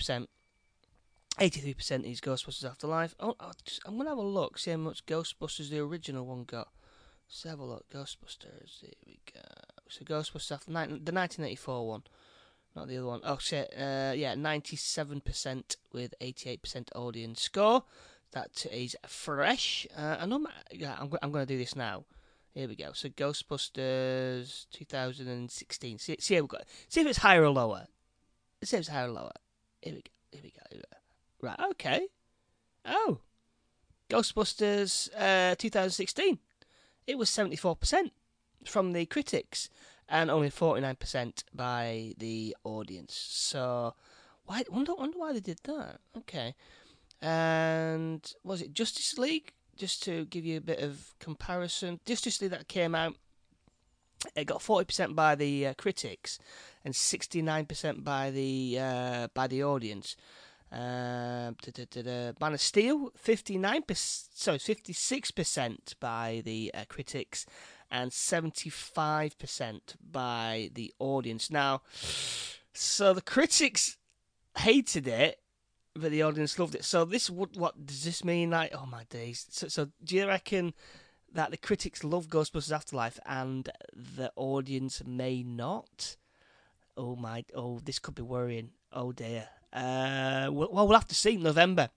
percent. 1.41 1.53
Eighty-three 1.55 1.73
percent 1.73 2.05
is 2.05 2.21
Ghostbusters 2.21 2.69
Afterlife. 2.69 3.15
Oh, 3.19 3.35
just, 3.65 3.81
I'm 3.85 3.97
gonna 3.97 4.09
have 4.09 4.17
a 4.17 4.21
look. 4.21 4.57
See 4.57 4.71
how 4.71 4.77
much 4.77 5.05
Ghostbusters 5.05 5.69
the 5.69 5.79
original 5.79 6.25
one 6.25 6.43
got. 6.43 6.69
Let's 7.27 7.43
have 7.43 7.59
a 7.59 7.65
look. 7.65 7.89
Ghostbusters. 7.89 8.81
Here 8.81 8.91
we 9.05 9.19
go. 9.33 9.41
So 9.89 10.05
Ghostbusters 10.05 10.51
after 10.51 10.71
the 10.71 10.73
1984 10.73 11.87
one, 11.87 12.03
not 12.75 12.87
the 12.87 12.97
other 12.97 13.07
one. 13.07 13.21
Oh 13.23 13.37
shit. 13.37 13.73
Uh, 13.75 14.13
yeah, 14.15 14.35
97% 14.35 15.75
with 15.91 16.13
88% 16.21 16.87
audience 16.95 17.41
score 17.41 17.83
that 18.31 18.65
is 18.71 18.95
fresh. 19.07 19.87
Uh, 19.97 20.17
and 20.19 20.33
I'm, 20.33 20.47
yeah, 20.71 20.95
I'm, 20.99 21.11
I'm 21.21 21.31
going 21.31 21.45
to 21.45 21.53
do 21.53 21.57
this 21.57 21.75
now. 21.75 22.05
Here 22.53 22.67
we 22.67 22.75
go. 22.75 22.91
So 22.93 23.09
Ghostbusters 23.09 24.65
2016. 24.71 25.99
See, 25.99 26.17
see, 26.19 26.41
we 26.41 26.47
got, 26.47 26.63
see 26.89 27.01
if 27.01 27.07
it's 27.07 27.19
higher 27.19 27.43
or 27.43 27.49
lower. 27.49 27.87
See 28.63 28.75
if 28.75 28.81
it's 28.81 28.89
higher 28.89 29.07
or 29.07 29.11
lower. 29.11 29.31
Here 29.81 29.93
we 29.93 30.01
go. 30.01 30.11
Here 30.31 30.41
we 30.43 30.49
go. 30.51 30.61
Here 30.69 30.79
we 30.79 30.83
go. 30.91 31.00
Right. 31.41 31.59
Okay. 31.71 32.07
Oh, 32.85 33.19
Ghostbusters 34.09 35.09
uh, 35.17 35.55
2016. 35.57 36.39
It 37.07 37.17
was 37.17 37.29
74% 37.29 38.11
from 38.65 38.93
the 38.93 39.05
critics 39.05 39.69
and 40.07 40.29
only 40.29 40.49
49% 40.49 41.43
by 41.53 42.13
the 42.17 42.55
audience. 42.63 43.13
So, 43.15 43.95
why? 44.45 44.63
Wonder, 44.69 44.93
wonder 44.95 45.17
why 45.17 45.33
they 45.33 45.39
did 45.39 45.59
that. 45.63 45.99
Okay 46.17 46.55
and 47.21 48.33
was 48.43 48.61
it 48.61 48.73
Justice 48.73 49.17
League? 49.17 49.53
Just 49.77 50.03
to 50.03 50.25
give 50.25 50.45
you 50.45 50.57
a 50.57 50.61
bit 50.61 50.79
of 50.79 51.13
comparison, 51.19 51.99
Justice 52.05 52.41
League 52.41 52.51
that 52.51 52.67
came 52.67 52.93
out, 52.93 53.15
it 54.35 54.45
got 54.45 54.61
forty 54.61 54.85
percent 54.85 55.15
by 55.15 55.35
the 55.35 55.67
uh, 55.67 55.73
critics 55.75 56.39
and 56.83 56.95
sixty 56.95 57.41
nine 57.41 57.65
percent 57.65 58.03
by 58.03 58.31
the 58.31 58.77
uh, 58.79 59.27
by 59.33 59.47
the 59.47 59.63
audience. 59.63 60.15
Uh, 60.71 61.51
Man 62.39 62.53
of 62.53 62.61
Steel, 62.61 63.11
fifty 63.17 63.57
nine 63.57 63.83
percent, 63.83 64.29
sorry, 64.33 64.59
fifty 64.59 64.93
six 64.93 65.29
percent 65.31 65.95
by 65.99 66.41
the 66.45 66.71
uh, 66.73 66.85
critics 66.87 67.45
and 67.89 68.13
seventy 68.13 68.69
five 68.69 69.37
percent 69.37 69.95
by 69.99 70.69
the 70.73 70.93
audience. 70.99 71.51
Now, 71.51 71.81
so 72.73 73.13
the 73.13 73.21
critics 73.21 73.97
hated 74.57 75.07
it 75.07 75.41
but 75.93 76.11
the 76.11 76.23
audience 76.23 76.57
loved 76.57 76.75
it. 76.75 76.85
So 76.85 77.05
this 77.05 77.29
what 77.29 77.55
what 77.57 77.85
does 77.85 78.03
this 78.03 78.23
mean? 78.23 78.51
Like, 78.51 78.73
oh 78.73 78.85
my 78.85 79.03
days. 79.09 79.45
So, 79.49 79.67
so 79.67 79.89
do 80.03 80.15
you 80.15 80.27
reckon 80.27 80.73
that 81.33 81.51
the 81.51 81.57
critics 81.57 82.03
love 82.03 82.27
Ghostbusters 82.27 82.71
Afterlife 82.71 83.19
and 83.25 83.69
the 83.93 84.31
audience 84.35 85.03
may 85.05 85.43
not? 85.43 86.15
Oh 86.97 87.15
my! 87.15 87.45
Oh, 87.55 87.79
this 87.83 87.99
could 87.99 88.15
be 88.15 88.21
worrying. 88.21 88.71
Oh 88.91 89.11
dear. 89.11 89.49
Uh, 89.73 90.49
well, 90.51 90.69
we'll 90.71 90.93
have 90.93 91.07
to 91.07 91.15
see 91.15 91.37
November. 91.37 91.89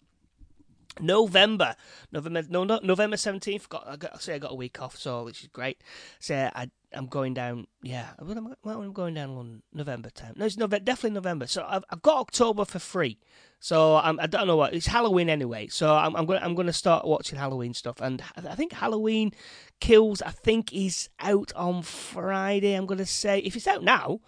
November, 1.01 1.75
November, 2.13 2.45
no, 2.49 2.63
no 2.63 2.79
November 2.81 3.17
seventeenth. 3.17 3.69
Got, 3.69 3.85
I 3.85 3.97
got, 3.97 4.23
say 4.23 4.35
I 4.35 4.39
got 4.39 4.53
a 4.53 4.55
week 4.55 4.81
off, 4.81 4.97
so 4.97 5.25
which 5.25 5.43
is 5.43 5.49
great. 5.49 5.83
So 6.21 6.51
I, 6.55 6.71
I'm 6.93 7.07
going 7.07 7.35
down. 7.35 7.67
Yeah, 7.83 8.11
when 8.21 8.39
I'm 8.65 8.93
going 8.93 9.15
down 9.15 9.31
on 9.31 9.63
November 9.73 10.11
time. 10.11 10.35
No, 10.37 10.47
it's 10.47 10.57
November, 10.57 10.85
definitely 10.85 11.15
November. 11.15 11.49
So 11.49 11.67
I've, 11.69 11.85
I've 11.91 12.03
got 12.03 12.19
October 12.19 12.65
for 12.65 12.79
free. 12.79 13.19
So 13.59 13.97
I'm, 13.97 14.21
I 14.21 14.29
don't 14.29 14.47
know 14.47 14.57
what 14.57 14.73
it's 14.73 14.87
Halloween 14.87 15.29
anyway. 15.29 15.67
So 15.67 15.93
I'm, 15.93 16.15
I'm 16.15 16.27
going 16.27 16.41
I'm 16.41 16.55
going 16.55 16.69
to 16.69 16.73
start 16.73 17.05
watching 17.05 17.41
Halloween 17.41 17.75
stuff. 17.75 18.01
And 18.01 18.23
I 18.37 18.55
think 18.55 18.73
Halloween 18.73 19.33
Kills. 19.81 20.23
I 20.23 20.31
think 20.31 20.73
is 20.73 21.09
out 21.19 21.53
on 21.57 21.83
Friday. 21.83 22.75
I'm 22.75 22.87
going 22.87 22.99
to 22.99 23.07
say 23.07 23.41
if 23.41 23.57
it's 23.57 23.67
out 23.67 23.83
now, 23.83 24.21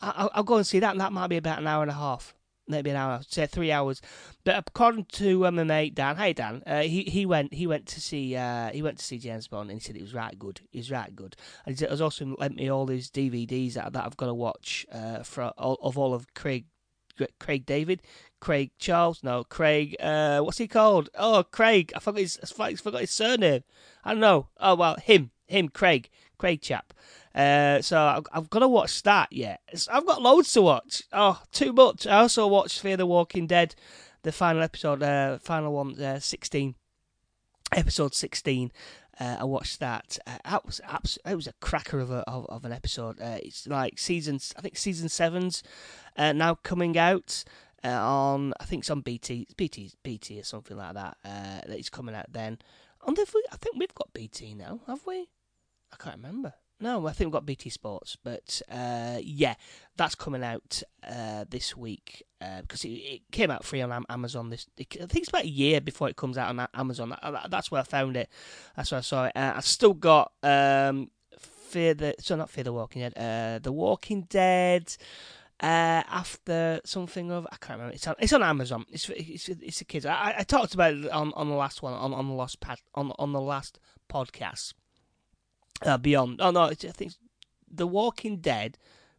I'll, 0.00 0.30
I'll 0.32 0.44
go 0.44 0.58
and 0.58 0.66
see 0.66 0.78
that. 0.78 0.92
And 0.92 1.00
that 1.00 1.12
might 1.12 1.26
be 1.26 1.38
about 1.38 1.58
an 1.58 1.66
hour 1.66 1.82
and 1.82 1.90
a 1.90 1.94
half 1.94 2.36
maybe 2.68 2.90
an 2.90 2.96
hour, 2.96 3.20
say 3.28 3.46
three 3.46 3.70
hours. 3.70 4.00
But 4.44 4.64
according 4.66 5.06
to 5.12 5.46
um, 5.46 5.56
my 5.56 5.64
mate 5.64 5.94
Dan, 5.94 6.16
hey 6.16 6.32
Dan, 6.32 6.62
uh, 6.66 6.82
he 6.82 7.02
he 7.04 7.26
went 7.26 7.54
he 7.54 7.66
went 7.66 7.86
to 7.86 8.00
see 8.00 8.36
uh, 8.36 8.70
he 8.70 8.82
went 8.82 8.98
to 8.98 9.04
see 9.04 9.18
James 9.18 9.48
Bond 9.48 9.70
and 9.70 9.80
he 9.80 9.84
said 9.84 9.96
it 9.96 10.02
was 10.02 10.14
right 10.14 10.38
good. 10.38 10.60
It 10.72 10.78
was 10.78 10.90
right 10.90 11.14
good. 11.14 11.36
And 11.66 11.78
he 11.78 11.84
has 11.84 12.00
also 12.00 12.36
lent 12.38 12.56
me 12.56 12.70
all 12.70 12.86
these 12.86 13.10
DVDs 13.10 13.74
that, 13.74 13.92
that 13.92 14.04
I've 14.04 14.16
got 14.16 14.26
to 14.26 14.34
watch 14.34 14.86
uh, 14.92 15.22
for 15.22 15.52
all, 15.58 15.78
of 15.82 15.98
all 15.98 16.14
of 16.14 16.32
Craig 16.34 16.66
Craig 17.38 17.64
David, 17.64 18.02
Craig 18.40 18.72
Charles, 18.78 19.22
no 19.22 19.44
Craig. 19.44 19.96
Uh, 20.00 20.40
what's 20.40 20.58
he 20.58 20.66
called? 20.66 21.08
Oh, 21.14 21.44
Craig. 21.50 21.92
I 21.94 22.00
forgot 22.00 22.20
his 22.20 22.38
I 22.42 22.74
forgot 22.74 23.00
his 23.00 23.10
surname. 23.10 23.62
I 24.04 24.12
don't 24.12 24.20
know. 24.20 24.48
Oh 24.58 24.74
well, 24.74 24.96
him 24.96 25.30
him 25.46 25.68
Craig 25.68 26.10
Craig 26.38 26.60
chap. 26.60 26.92
Uh, 27.34 27.82
so 27.82 28.00
I've, 28.00 28.26
I've, 28.32 28.50
got 28.50 28.60
to 28.60 28.68
watch 28.68 29.02
that 29.02 29.32
yet. 29.32 29.60
I've 29.90 30.06
got 30.06 30.22
loads 30.22 30.52
to 30.52 30.62
watch. 30.62 31.02
Oh, 31.12 31.42
too 31.50 31.72
much. 31.72 32.06
I 32.06 32.20
also 32.20 32.46
watched 32.46 32.80
Fear 32.80 32.96
the 32.96 33.06
Walking 33.06 33.46
Dead, 33.48 33.74
the 34.22 34.30
final 34.30 34.62
episode, 34.62 35.02
uh, 35.02 35.38
final 35.38 35.72
one, 35.72 36.00
uh, 36.00 36.20
16, 36.20 36.76
episode 37.72 38.14
16. 38.14 38.70
Uh, 39.18 39.36
I 39.40 39.44
watched 39.44 39.80
that. 39.80 40.16
Uh, 40.26 40.38
that 40.44 40.64
was 40.64 40.80
abs- 40.88 41.18
it 41.26 41.34
was 41.34 41.48
a 41.48 41.52
cracker 41.60 41.98
of, 41.98 42.10
a, 42.10 42.28
of, 42.28 42.46
of 42.46 42.64
an 42.64 42.72
episode. 42.72 43.20
Uh, 43.20 43.38
it's 43.42 43.66
like 43.66 43.98
seasons. 43.98 44.52
I 44.56 44.60
think 44.60 44.76
season 44.76 45.08
seven's 45.08 45.62
uh, 46.16 46.32
now 46.32 46.54
coming 46.54 46.96
out 46.96 47.42
uh, 47.84 47.88
on. 47.88 48.54
I 48.60 48.64
think 48.64 48.82
it's 48.82 48.90
on 48.90 49.00
BT. 49.00 49.48
BT 49.56 49.92
BT 50.04 50.40
or 50.40 50.44
something 50.44 50.76
like 50.76 50.94
that. 50.94 51.16
That 51.24 51.78
is 51.78 51.90
coming 51.90 52.14
out 52.14 52.32
then. 52.32 52.58
And 53.06 53.16
we, 53.16 53.44
I 53.52 53.56
think 53.56 53.76
we've 53.78 53.94
got 53.94 54.12
BT 54.14 54.54
now, 54.54 54.80
have 54.86 55.06
we? 55.06 55.28
I 55.92 55.96
can't 55.96 56.16
remember. 56.16 56.54
No, 56.84 57.06
I 57.06 57.12
think 57.12 57.28
we've 57.28 57.32
got 57.32 57.46
BT 57.46 57.70
Sports, 57.70 58.14
but 58.22 58.60
uh, 58.70 59.16
yeah, 59.22 59.54
that's 59.96 60.14
coming 60.14 60.44
out 60.44 60.82
uh, 61.02 61.46
this 61.48 61.74
week 61.74 62.22
uh, 62.42 62.60
because 62.60 62.84
it, 62.84 62.90
it, 62.90 63.22
came 63.32 63.50
out 63.50 63.64
free 63.64 63.80
on 63.80 64.04
Amazon. 64.10 64.50
This 64.50 64.66
I 64.78 64.84
think 64.84 65.16
it's 65.16 65.30
about 65.30 65.44
a 65.44 65.48
year 65.48 65.80
before 65.80 66.10
it 66.10 66.16
comes 66.16 66.36
out 66.36 66.50
on 66.50 66.68
Amazon. 66.74 67.16
That's 67.48 67.70
where 67.70 67.80
I 67.80 67.84
found 67.84 68.18
it. 68.18 68.28
That's 68.76 68.90
where 68.90 68.98
I 68.98 69.00
saw 69.00 69.24
it. 69.24 69.32
Uh, 69.34 69.54
I've 69.56 69.64
still 69.64 69.94
got 69.94 70.32
um, 70.42 71.10
Fear 71.38 71.94
the 71.94 72.14
so 72.18 72.36
not 72.36 72.50
Fear 72.50 72.64
the 72.64 72.74
Walking 72.74 73.00
Dead, 73.00 73.14
uh, 73.16 73.60
The 73.60 73.72
Walking 73.72 74.26
Dead. 74.28 74.94
Uh, 75.60 76.02
after 76.10 76.82
something 76.84 77.32
of 77.32 77.46
I 77.50 77.56
can't 77.56 77.78
remember. 77.78 77.94
It's 77.94 78.06
on, 78.06 78.16
it's 78.18 78.34
on 78.34 78.42
Amazon. 78.42 78.84
It's 78.90 79.08
it's 79.08 79.48
it's 79.48 79.80
a 79.80 79.86
kids. 79.86 80.04
I, 80.04 80.34
I 80.40 80.42
talked 80.42 80.74
about 80.74 80.92
it 80.92 81.10
on, 81.10 81.32
on 81.32 81.48
the 81.48 81.54
last 81.54 81.80
one 81.80 81.94
on, 81.94 82.12
on 82.12 82.28
the 82.28 82.34
last 82.34 82.60
pad, 82.60 82.80
on 82.94 83.10
on 83.18 83.32
the 83.32 83.40
last 83.40 83.78
podcast 84.12 84.74
uh, 85.84 85.98
Beyond. 85.98 86.40
Oh 86.40 86.50
no, 86.50 86.62
I 86.62 86.74
think 86.74 87.12
The 87.70 87.86
Walking 87.86 88.38
Dead 88.38 88.78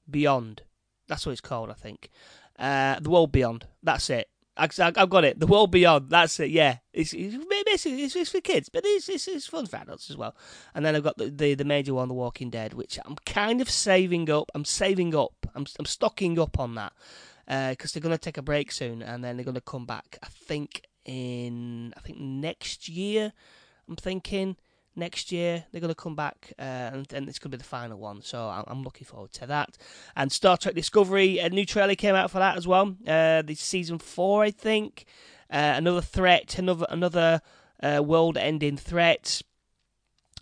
Beyond. 0.10 0.64
That's 1.08 1.26
what 1.26 1.34
it's 1.34 1.42
called, 1.42 1.70
I 1.70 1.74
think. 1.74 2.10
Uh, 2.58 3.00
the 3.00 3.10
World 3.10 3.32
Beyond. 3.32 3.68
That's 3.84 4.10
it. 4.10 4.30
I, 4.58 4.70
have 4.78 5.10
got 5.10 5.26
it. 5.26 5.40
The 5.40 5.48
World 5.48 5.72
Beyond. 5.72 6.10
That's 6.10 6.40
it. 6.40 6.50
Yeah, 6.50 6.78
it's, 6.94 7.14
it's 7.14 7.36
basically 7.66 8.04
it's, 8.04 8.16
it's, 8.16 8.32
for 8.32 8.40
kids, 8.40 8.70
but 8.70 8.84
it's, 8.86 9.10
it's, 9.10 9.28
it's 9.28 9.48
fun 9.48 9.66
for 9.66 9.76
adults 9.78 10.10
as 10.10 10.16
well. 10.16 10.36
And 10.74 10.86
then 10.86 10.96
I've 10.96 11.04
got 11.04 11.18
the, 11.18 11.30
the, 11.30 11.56
the 11.56 11.66
major 11.66 11.94
one, 11.94 12.08
The 12.08 12.14
Walking 12.14 12.50
Dead, 12.50 12.74
which 12.74 12.98
I'm 13.06 13.18
kind 13.26 13.60
of 13.60 13.70
saving 13.70 14.30
up. 14.30 14.50
I'm 14.56 14.66
saving 14.66 15.14
up. 15.14 15.34
I'm 15.54 15.66
I'm 15.78 15.86
stocking 15.86 16.40
up 16.40 16.58
on 16.60 16.76
that 16.76 16.94
because 17.46 17.92
uh, 17.92 17.94
they're 17.94 18.02
going 18.02 18.16
to 18.16 18.22
take 18.22 18.38
a 18.38 18.42
break 18.42 18.72
soon, 18.72 19.02
and 19.02 19.24
then 19.24 19.36
they're 19.36 19.46
going 19.46 19.56
to 19.56 19.62
come 19.62 19.86
back. 19.86 20.18
I 20.24 20.28
think 20.28 20.84
in 21.04 21.94
I 21.98 22.00
think 22.00 22.20
next 22.20 22.88
year. 22.88 23.34
I'm 23.88 23.96
thinking 23.96 24.58
next 24.96 25.32
year. 25.32 25.66
They're 25.72 25.82
going 25.82 25.90
to 25.90 25.96
come 25.96 26.16
back, 26.16 26.54
uh, 26.58 26.62
and, 26.62 27.14
and, 27.14 27.30
it's 27.30 27.40
going 27.40 27.52
to 27.52 27.58
be 27.58 27.62
the 27.62 27.68
final 27.68 27.98
one. 27.98 28.22
So 28.22 28.48
I'm, 28.48 28.64
I'm, 28.68 28.84
looking 28.84 29.06
forward 29.06 29.32
to 29.34 29.48
that. 29.48 29.78
And 30.16 30.32
Star 30.32 30.58
Trek 30.58 30.76
Discovery, 30.76 31.40
a 31.40 31.50
new 31.50 31.66
trailer 31.66 31.96
came 31.96 32.16
out 32.16 32.32
for 32.32 32.40
that 32.40 32.58
as 32.58 32.68
well. 32.68 32.96
Uh, 33.08 33.42
this 33.42 33.60
season 33.60 34.00
four, 34.00 34.44
I 34.44 34.52
think. 34.52 35.06
Uh, 35.52 35.74
another 35.78 36.02
threat, 36.02 36.58
another 36.58 36.88
another 36.90 37.42
uh, 37.82 38.02
world-ending 38.04 38.78
threat. 38.78 39.42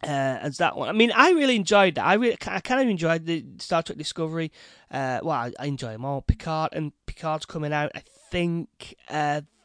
Uh, 0.02 0.38
as 0.42 0.58
that 0.58 0.76
one. 0.76 0.89
I 0.89 0.92
mean, 0.92 1.13
I 1.16 1.32
really 1.32 1.56
enjoyed 1.56 1.96
that. 1.96 2.06
I 2.06 2.16
really, 2.16 2.36
I 2.46 2.60
kind 2.60 2.82
of 2.82 2.89
enjoyed 2.89 3.26
the 3.26 3.46
Star 3.60 3.82
Trek 3.82 3.98
Discovery. 3.98 4.52
Uh, 4.92 5.22
well, 5.24 5.32
I, 5.32 5.54
I, 5.58 5.68
enjoy 5.68 5.94
them 5.94 6.04
all. 6.04 6.22
Picard 6.22 6.74
and 6.74 6.92
Picard's 7.06 7.46
coming 7.46 7.72
out. 7.72 7.89
I 7.96 8.04
think 8.30 8.98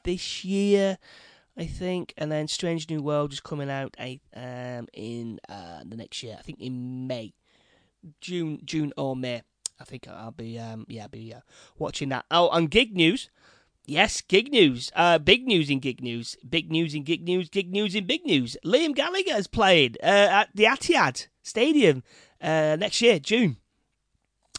this 0.04 0.44
year. 0.44 0.98
I 1.58 1.66
think, 1.66 2.14
and 2.16 2.30
then 2.30 2.46
Strange 2.46 2.88
New 2.88 3.02
World 3.02 3.32
is 3.32 3.40
coming 3.40 3.68
out 3.68 3.96
um, 3.98 4.86
in 4.92 5.40
uh, 5.48 5.82
the 5.84 5.96
next 5.96 6.22
year. 6.22 6.36
I 6.38 6.42
think 6.42 6.60
in 6.60 7.08
May, 7.08 7.34
June, 8.20 8.60
June 8.64 8.92
or 8.96 9.16
May. 9.16 9.42
I 9.80 9.84
think 9.84 10.06
I'll 10.06 10.30
be 10.30 10.56
um, 10.58 10.86
yeah, 10.88 11.02
I'll 11.02 11.08
be 11.08 11.34
uh, 11.34 11.40
watching 11.76 12.10
that. 12.10 12.26
Oh, 12.30 12.48
and 12.50 12.70
gig 12.70 12.94
news. 12.94 13.28
Yes, 13.86 14.20
gig 14.20 14.52
news. 14.52 14.92
Uh, 14.94 15.18
big 15.18 15.46
news 15.46 15.68
in 15.68 15.80
gig 15.80 16.00
news. 16.00 16.36
Big 16.48 16.70
news 16.70 16.94
in 16.94 17.02
gig 17.02 17.24
news. 17.24 17.48
Gig 17.48 17.72
news 17.72 17.94
in 17.94 18.06
big 18.06 18.24
news. 18.24 18.56
Liam 18.64 18.94
Gallagher 18.94 19.32
has 19.32 19.46
played 19.48 19.98
uh, 20.02 20.06
at 20.06 20.50
the 20.54 20.64
Etihad 20.64 21.26
Stadium 21.42 22.04
uh, 22.40 22.76
next 22.78 23.00
year, 23.00 23.18
June. 23.18 23.56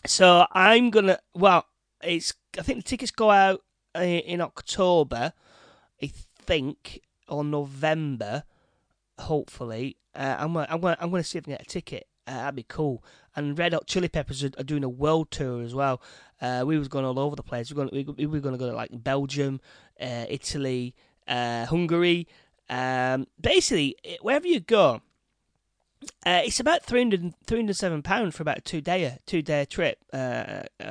So 0.05 0.47
I'm 0.51 0.89
gonna. 0.89 1.19
Well, 1.33 1.65
it's. 2.03 2.33
I 2.57 2.61
think 2.61 2.79
the 2.79 2.89
tickets 2.89 3.11
go 3.11 3.31
out 3.31 3.61
uh, 3.95 4.01
in 4.01 4.41
October. 4.41 5.31
Think, 6.49 7.01
or 7.27 7.43
November, 7.43 8.43
hopefully. 9.19 9.97
Uh, 10.15 10.35
I'm 10.39 10.53
gonna, 10.53 10.65
I'm 10.67 10.81
gonna, 10.81 10.97
I'm 10.99 11.11
gonna 11.11 11.23
see 11.23 11.37
if 11.37 11.43
I 11.43 11.45
can 11.45 11.53
get 11.53 11.61
a 11.61 11.65
ticket. 11.65 12.07
Uh, 12.25 12.37
that'd 12.37 12.55
be 12.55 12.63
cool. 12.63 13.03
And 13.35 13.55
Red 13.55 13.73
Hot 13.73 13.85
Chili 13.85 14.07
Peppers 14.07 14.43
are, 14.43 14.49
are 14.57 14.63
doing 14.63 14.83
a 14.83 14.89
world 14.89 15.29
tour 15.29 15.61
as 15.61 15.75
well. 15.75 16.01
Uh, 16.41 16.63
we 16.65 16.79
was 16.79 16.87
going 16.87 17.05
all 17.05 17.19
over 17.19 17.35
the 17.35 17.43
place. 17.43 17.71
We're 17.71 17.85
going, 17.85 17.89
we, 17.93 18.25
we 18.25 18.25
were 18.25 18.39
going 18.39 18.55
to 18.55 18.57
go 18.57 18.67
to 18.67 18.75
like 18.75 18.89
Belgium, 18.91 19.61
uh, 20.01 20.25
Italy, 20.27 20.95
uh, 21.27 21.67
Hungary. 21.67 22.27
Um, 22.67 23.27
basically, 23.39 23.95
wherever 24.23 24.47
you 24.47 24.59
go, 24.59 25.03
uh, 26.25 26.41
it's 26.45 26.59
about 26.59 26.83
300, 26.83 27.35
307 27.45 28.01
pounds 28.01 28.35
for 28.35 28.41
about 28.41 28.57
a 28.57 28.61
two 28.61 28.81
day 28.81 29.19
two 29.27 29.43
day 29.43 29.65
trip, 29.65 29.99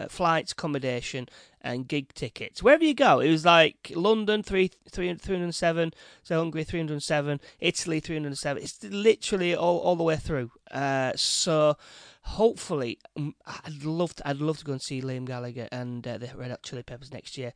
flights, 0.09 0.53
accommodation, 0.53 1.29
and 1.61 1.89
gig 1.89 2.13
tickets. 2.15 2.63
Wherever 2.63 2.85
you 2.85 2.95
go, 2.95 3.21
it 3.21 3.31
was 3.31 3.45
like 3.45 3.93
London 3.95 4.43
three, 4.43 4.71
three, 4.91 5.13
307, 5.15 5.93
so 6.23 6.39
Hungary 6.39 6.65
three 6.65 6.81
hundred 6.81 7.03
seven, 7.03 7.41
Italy 7.61 8.01
three 8.01 8.17
hundred 8.17 8.37
seven. 8.39 8.63
It's 8.63 8.83
literally 8.85 9.55
all, 9.55 9.79
all 9.79 9.97
the 9.97 10.05
way 10.05 10.17
through. 10.17 10.51
Uh, 10.71 11.13
so 11.17 11.77
hopefully, 12.23 12.99
um, 13.17 13.35
I'd 13.47 13.85
love 13.85 14.15
to, 14.17 14.29
I'd 14.29 14.39
love 14.39 14.59
to 14.59 14.65
go 14.65 14.73
and 14.73 14.83
see 14.83 15.01
Liam 15.01 15.25
Gallagher 15.25 15.69
and 15.73 16.07
uh, 16.07 16.19
the 16.19 16.31
Red 16.37 16.51
Hot 16.51 16.63
Chili 16.63 16.83
Peppers 16.83 17.13
next 17.13 17.39
year. 17.39 17.53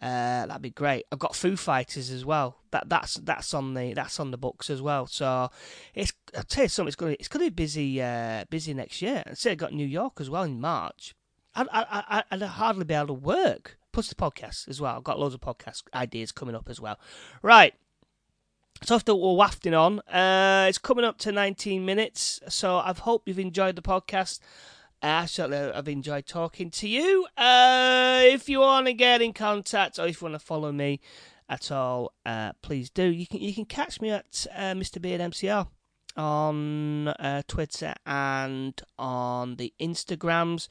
Uh, 0.00 0.46
that'd 0.46 0.62
be 0.62 0.70
great. 0.70 1.06
I've 1.12 1.18
got 1.18 1.36
Foo 1.36 1.56
Fighters 1.56 2.10
as 2.10 2.24
well. 2.24 2.56
That 2.70 2.88
that's 2.88 3.14
that's 3.14 3.54
on 3.54 3.74
the 3.74 3.94
that's 3.94 4.18
on 4.18 4.30
the 4.30 4.38
books 4.38 4.70
as 4.70 4.82
well. 4.82 5.06
So 5.06 5.50
it's 5.94 6.12
I'll 6.36 6.42
tell 6.42 6.64
you 6.64 6.68
something. 6.68 6.88
It's 6.88 6.96
going 6.96 7.14
to 7.14 7.20
it's 7.20 7.28
to 7.28 7.38
be 7.38 7.48
busy 7.50 8.02
uh, 8.02 8.44
busy 8.50 8.74
next 8.74 9.00
year. 9.02 9.22
I 9.26 9.34
say 9.34 9.52
I 9.52 9.54
got 9.54 9.72
New 9.72 9.86
York 9.86 10.14
as 10.20 10.28
well 10.28 10.42
in 10.42 10.60
March. 10.60 11.14
I'd, 11.54 11.68
I, 11.72 12.24
I'd 12.30 12.42
hardly 12.42 12.84
be 12.84 12.94
able 12.94 13.08
to 13.08 13.14
work. 13.14 13.78
Plus 13.92 14.08
the 14.08 14.16
podcast 14.16 14.68
as 14.68 14.80
well. 14.80 14.96
I've 14.96 15.04
got 15.04 15.20
loads 15.20 15.34
of 15.34 15.40
podcast 15.40 15.84
ideas 15.94 16.32
coming 16.32 16.56
up 16.56 16.68
as 16.68 16.80
well. 16.80 16.98
Right. 17.42 17.74
So 18.82 18.96
after 18.96 19.14
we're 19.14 19.34
wafting 19.34 19.72
on, 19.72 20.00
uh, 20.00 20.66
it's 20.68 20.78
coming 20.78 21.04
up 21.04 21.16
to 21.18 21.32
19 21.32 21.84
minutes. 21.84 22.40
So 22.48 22.76
I 22.76 22.92
hope 22.92 23.22
you've 23.26 23.38
enjoyed 23.38 23.76
the 23.76 23.82
podcast. 23.82 24.40
I 25.00 25.26
certainly 25.26 25.72
have 25.72 25.86
enjoyed 25.86 26.26
talking 26.26 26.70
to 26.70 26.88
you. 26.88 27.26
Uh, 27.36 28.20
if 28.24 28.48
you 28.48 28.60
want 28.60 28.86
to 28.86 28.94
get 28.94 29.22
in 29.22 29.32
contact 29.32 29.98
or 29.98 30.06
if 30.06 30.20
you 30.20 30.24
want 30.26 30.40
to 30.40 30.44
follow 30.44 30.72
me 30.72 31.00
at 31.48 31.70
all, 31.70 32.12
uh, 32.24 32.52
please 32.62 32.90
do. 32.90 33.04
You 33.04 33.26
can 33.26 33.40
you 33.40 33.54
can 33.54 33.66
catch 33.66 34.00
me 34.00 34.10
at 34.10 34.46
uh, 34.54 34.72
Mr 34.72 35.00
Beard 35.00 35.20
MCR 35.20 35.68
on 36.16 37.08
uh, 37.08 37.42
Twitter 37.46 37.94
and 38.06 38.80
on 38.98 39.56
the 39.56 39.74
Instagrams. 39.80 40.68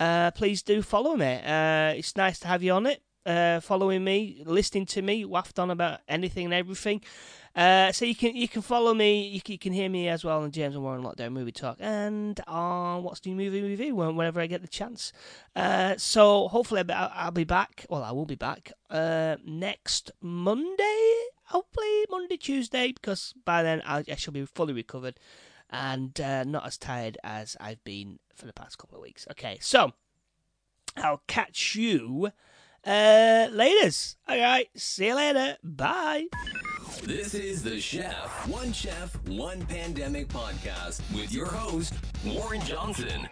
Uh, 0.00 0.30
please 0.30 0.62
do 0.62 0.80
follow 0.80 1.14
me. 1.14 1.40
Uh, 1.44 1.92
it's 1.94 2.16
nice 2.16 2.38
to 2.40 2.48
have 2.48 2.62
you 2.62 2.72
on 2.72 2.86
it, 2.86 3.02
following 3.62 4.02
me, 4.02 4.42
listening 4.46 4.86
to 4.86 5.02
me, 5.02 5.26
waft 5.26 5.58
on 5.58 5.70
about 5.70 6.00
anything 6.08 6.46
and 6.46 6.54
everything. 6.54 7.02
Uh, 7.54 7.90
so 7.90 8.04
you 8.04 8.14
can 8.14 8.34
you 8.36 8.46
can 8.46 8.62
follow 8.62 8.94
me, 8.94 9.26
you 9.26 9.40
can, 9.40 9.52
you 9.52 9.58
can 9.58 9.72
hear 9.72 9.88
me 9.88 10.08
as 10.08 10.24
well 10.24 10.40
on 10.42 10.52
James 10.52 10.74
and 10.74 10.84
Warren 10.84 11.02
Lockdown 11.02 11.32
Movie 11.32 11.50
Talk 11.50 11.76
and 11.80 12.40
on 12.46 13.02
What's 13.02 13.26
New 13.26 13.34
Movie 13.34 13.60
Review 13.60 13.94
whenever 13.96 14.40
I 14.40 14.46
get 14.46 14.62
the 14.62 14.68
chance. 14.68 15.12
Uh, 15.56 15.96
so 15.98 16.46
hopefully 16.48 16.84
I'll, 16.88 17.10
I'll, 17.12 17.30
be 17.32 17.44
back. 17.44 17.86
Well, 17.90 18.04
I 18.04 18.12
will 18.12 18.24
be 18.24 18.36
back 18.36 18.72
uh, 18.88 19.36
next 19.44 20.12
Monday. 20.22 21.12
Hopefully 21.46 22.04
Monday, 22.08 22.36
Tuesday, 22.36 22.92
because 22.92 23.34
by 23.44 23.64
then 23.64 23.82
I, 23.84 24.04
I 24.08 24.14
shall 24.14 24.32
be 24.32 24.46
fully 24.46 24.72
recovered 24.72 25.18
and 25.70 26.20
uh, 26.20 26.44
not 26.44 26.66
as 26.66 26.76
tired 26.78 27.18
as 27.22 27.56
I've 27.60 27.82
been 27.84 28.18
for 28.34 28.46
the 28.46 28.52
past 28.52 28.78
couple 28.78 28.96
of 28.96 29.02
weeks. 29.02 29.26
Okay, 29.30 29.58
so 29.60 29.92
I'll 30.96 31.22
catch 31.26 31.74
you 31.74 32.30
uh, 32.84 33.48
laters. 33.50 34.16
All 34.28 34.38
right, 34.38 34.68
see 34.76 35.06
you 35.06 35.14
later. 35.14 35.56
Bye. 35.62 36.26
This 37.04 37.34
is 37.34 37.62
the 37.62 37.80
Chef, 37.80 38.48
One 38.48 38.72
Chef, 38.72 39.14
One 39.28 39.64
Pandemic 39.66 40.28
podcast 40.28 41.00
with 41.14 41.32
your 41.32 41.46
host, 41.46 41.94
Warren 42.24 42.60
Johnson. 42.62 43.28